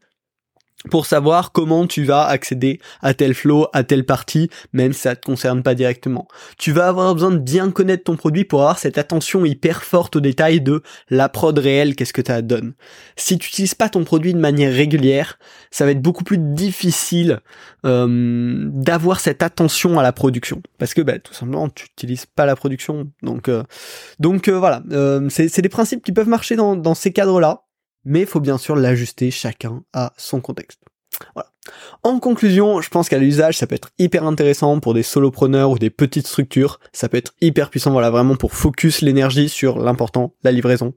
pour 0.89 1.06
savoir 1.06 1.52
comment 1.52 1.86
tu 1.86 2.04
vas 2.04 2.26
accéder 2.26 2.80
à 3.02 3.13
tel 3.13 3.34
flow, 3.34 3.67
à 3.74 3.84
telle 3.84 4.06
partie, 4.06 4.50
même 4.74 4.94
si 4.94 5.02
ça 5.02 5.15
te 5.15 5.26
concerne 5.26 5.62
pas 5.62 5.76
directement. 5.76 6.28
Tu 6.58 6.72
vas 6.72 6.88
avoir 6.88 7.13
besoin 7.13 7.32
de 7.32 7.38
bien 7.38 7.72
connaître 7.72 8.06
ton 8.06 8.15
produit 8.15 8.46
pour 8.46 8.62
avoir 8.62 8.80
cette 8.80 8.98
attention 8.98 9.46
hyper 9.46 9.84
forte 9.84 10.15
aux 10.15 10.22
détails 10.22 10.62
de 10.62 10.82
la 11.10 11.30
prod 11.30 11.58
réelle, 11.58 11.96
qu'est-ce 11.96 12.13
que 12.13 12.26
ça 12.26 12.41
donne. 12.41 12.74
Si 13.15 13.38
tu 13.38 13.48
n'utilises 13.48 13.76
pas 13.76 13.89
ton 13.89 14.04
produit 14.04 14.34
de 14.34 14.39
manière 14.39 14.74
régulière, 14.74 15.38
ça 15.70 15.86
va 15.86 15.91
être 15.91 16.02
beaucoup 16.02 16.24
plus 16.24 16.39
difficile 16.39 17.41
euh, 17.86 18.70
d'avoir 18.72 19.20
cette 19.20 19.44
attention 19.44 20.00
à 20.00 20.04
la 20.04 20.13
production, 20.13 20.62
parce 20.78 20.94
que 20.94 21.02
bah, 21.02 21.20
tout 21.20 21.34
simplement 21.34 21.70
tu 21.70 21.86
n'utilises 21.86 22.26
pas 22.26 22.46
la 22.46 22.56
production. 22.56 23.10
Donc, 23.22 23.50
euh, 23.50 23.63
donc 24.20 24.48
euh, 24.48 24.58
voilà, 24.58 24.82
c'est 25.30 25.62
des 25.62 25.70
principes 25.70 26.04
qui 26.04 26.12
peuvent 26.12 26.30
marcher 26.30 26.56
dans, 26.56 26.76
dans 26.76 26.96
ces 26.96 27.12
cadres-là 27.12 27.63
mais 28.06 28.22
il 28.22 28.28
faut 28.28 28.40
bien 28.40 28.58
sûr 28.58 28.76
l'ajuster 28.76 29.32
chacun 29.32 29.84
à 29.94 30.14
son 30.18 30.42
contexte. 30.42 30.80
Voilà. 31.36 31.50
En 32.04 32.20
conclusion, 32.20 32.82
je 32.82 32.90
pense 32.90 33.10
qu'à 33.10 33.20
l'usage, 33.20 33.58
ça 33.58 33.68
peut 33.68 33.76
être 33.76 33.92
hyper 34.00 34.24
intéressant 34.26 34.80
pour 34.80 34.94
des 34.94 35.04
solopreneurs 35.04 35.70
ou 35.70 35.78
des 35.78 35.92
petites 35.92 36.28
structures. 36.28 36.80
Ça 36.94 37.10
peut 37.10 37.18
être 37.18 37.34
hyper 37.42 37.70
puissant, 37.70 37.92
voilà, 37.92 38.10
vraiment 38.10 38.36
pour 38.36 38.54
focus 38.54 39.02
l'énergie 39.02 39.50
sur 39.50 39.80
l'important, 39.80 40.34
la 40.44 40.52
livraison. 40.52 40.94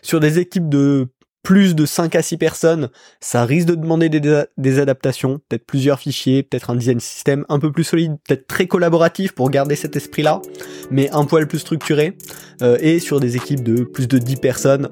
Sur 0.00 0.20
des 0.20 0.38
équipes 0.38 0.68
de 0.68 1.08
plus 1.42 1.74
de 1.74 1.86
5 1.86 2.14
à 2.14 2.22
6 2.22 2.36
personnes, 2.36 2.90
ça 3.20 3.44
risque 3.44 3.68
de 3.68 3.74
demander 3.74 4.08
des, 4.08 4.78
adaptations, 4.78 5.40
peut-être 5.48 5.64
plusieurs 5.66 5.98
fichiers, 5.98 6.42
peut-être 6.42 6.70
un 6.70 6.76
design 6.76 7.00
système 7.00 7.44
un 7.48 7.58
peu 7.58 7.70
plus 7.72 7.84
solide, 7.84 8.16
peut-être 8.26 8.46
très 8.46 8.66
collaboratif 8.66 9.32
pour 9.32 9.48
garder 9.50 9.76
cet 9.76 9.96
esprit-là, 9.96 10.42
mais 10.90 11.10
un 11.10 11.24
poil 11.24 11.46
plus 11.46 11.60
structuré. 11.60 12.16
Euh, 12.60 12.76
et 12.80 12.98
sur 12.98 13.20
des 13.20 13.36
équipes 13.36 13.62
de 13.62 13.84
plus 13.84 14.08
de 14.08 14.18
10 14.18 14.36
personnes, 14.36 14.88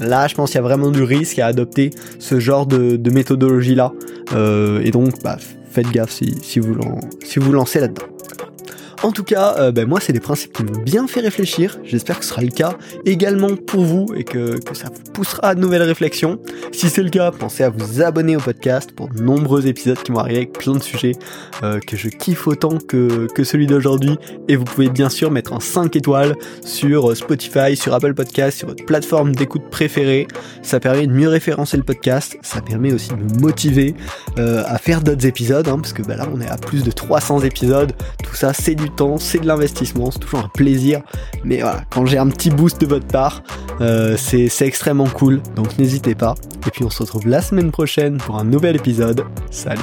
Là, 0.00 0.26
je 0.26 0.34
pense 0.34 0.50
qu'il 0.50 0.56
y 0.56 0.58
a 0.58 0.62
vraiment 0.62 0.90
du 0.90 1.02
risque 1.02 1.38
à 1.38 1.46
adopter 1.46 1.90
ce 2.18 2.40
genre 2.40 2.66
de, 2.66 3.10
méthodologie-là. 3.10 3.92
Euh, 4.34 4.80
et 4.82 4.90
donc, 4.90 5.22
bah, 5.22 5.36
faites 5.70 5.90
gaffe 5.90 6.10
si, 6.10 6.58
vous, 6.58 6.76
si 7.24 7.38
vous 7.38 7.52
lancez 7.52 7.80
là-dedans. 7.80 8.06
En 9.02 9.12
tout 9.12 9.24
cas, 9.24 9.54
euh, 9.58 9.72
ben 9.72 9.88
moi, 9.88 9.98
c'est 9.98 10.12
des 10.12 10.20
principes 10.20 10.52
qui 10.52 10.62
m'ont 10.62 10.82
bien 10.82 11.06
fait 11.06 11.20
réfléchir. 11.20 11.78
J'espère 11.84 12.18
que 12.18 12.24
ce 12.24 12.32
sera 12.32 12.42
le 12.42 12.50
cas 12.50 12.76
également 13.06 13.56
pour 13.56 13.82
vous 13.82 14.06
et 14.14 14.24
que, 14.24 14.60
ça 14.74 14.88
vous 14.88 15.10
poussera 15.12 15.48
à 15.48 15.54
de 15.54 15.60
nouvelles 15.60 15.82
réflexions. 15.82 16.38
Si 16.70 16.90
c'est 16.90 17.02
le 17.02 17.08
cas, 17.08 17.30
pensez 17.30 17.64
à 17.64 17.70
vous 17.70 18.02
abonner 18.02 18.36
au 18.36 18.40
podcast 18.40 18.92
pour 18.92 19.08
de 19.08 19.22
nombreux 19.22 19.66
épisodes 19.66 19.98
qui 20.02 20.12
vont 20.12 20.18
arriver 20.18 20.36
avec 20.36 20.52
plein 20.52 20.74
de 20.74 20.82
sujets 20.82 21.12
euh, 21.62 21.80
que 21.80 21.96
je 21.96 22.08
kiffe 22.08 22.46
autant 22.46 22.76
que, 22.76 23.26
que 23.34 23.42
celui 23.42 23.66
d'aujourd'hui. 23.66 24.18
Et 24.48 24.56
vous 24.56 24.64
pouvez 24.64 24.90
bien 24.90 25.08
sûr 25.08 25.30
mettre 25.30 25.54
un 25.54 25.60
5 25.60 25.96
étoiles 25.96 26.36
sur 26.62 27.16
Spotify, 27.16 27.76
sur 27.76 27.94
Apple 27.94 28.12
Podcast, 28.12 28.58
sur 28.58 28.68
votre 28.68 28.84
plateforme 28.84 29.34
d'écoute 29.34 29.70
préférée. 29.70 30.28
Ça 30.62 30.78
permet 30.78 31.06
de 31.06 31.12
mieux 31.12 31.28
référencer 31.28 31.78
le 31.78 31.84
podcast. 31.84 32.36
Ça 32.42 32.60
permet 32.60 32.92
aussi 32.92 33.08
de 33.08 33.16
me 33.16 33.40
motiver 33.40 33.94
euh, 34.38 34.62
à 34.66 34.76
faire 34.76 35.00
d'autres 35.00 35.24
épisodes, 35.24 35.68
hein, 35.68 35.78
parce 35.78 35.94
que 35.94 36.02
bah, 36.02 36.16
là, 36.16 36.28
on 36.32 36.40
est 36.42 36.48
à 36.48 36.58
plus 36.58 36.84
de 36.84 36.90
300 36.90 37.40
épisodes. 37.40 37.92
Tout 38.22 38.34
ça, 38.34 38.52
c'est 38.52 38.74
du 38.74 38.89
temps, 38.90 39.18
c'est 39.18 39.38
de 39.38 39.46
l'investissement, 39.46 40.10
c'est 40.10 40.18
toujours 40.18 40.40
un 40.40 40.48
plaisir. 40.48 41.00
Mais 41.44 41.60
voilà, 41.60 41.82
quand 41.90 42.06
j'ai 42.06 42.18
un 42.18 42.28
petit 42.28 42.50
boost 42.50 42.80
de 42.80 42.86
votre 42.86 43.06
part, 43.06 43.42
euh, 43.80 44.16
c'est 44.16 44.50
extrêmement 44.62 45.06
cool. 45.06 45.40
Donc 45.56 45.78
n'hésitez 45.78 46.14
pas. 46.14 46.34
Et 46.66 46.70
puis 46.70 46.84
on 46.84 46.90
se 46.90 47.02
retrouve 47.02 47.26
la 47.26 47.42
semaine 47.42 47.70
prochaine 47.70 48.18
pour 48.18 48.38
un 48.38 48.44
nouvel 48.44 48.76
épisode. 48.76 49.24
Salut. 49.50 49.80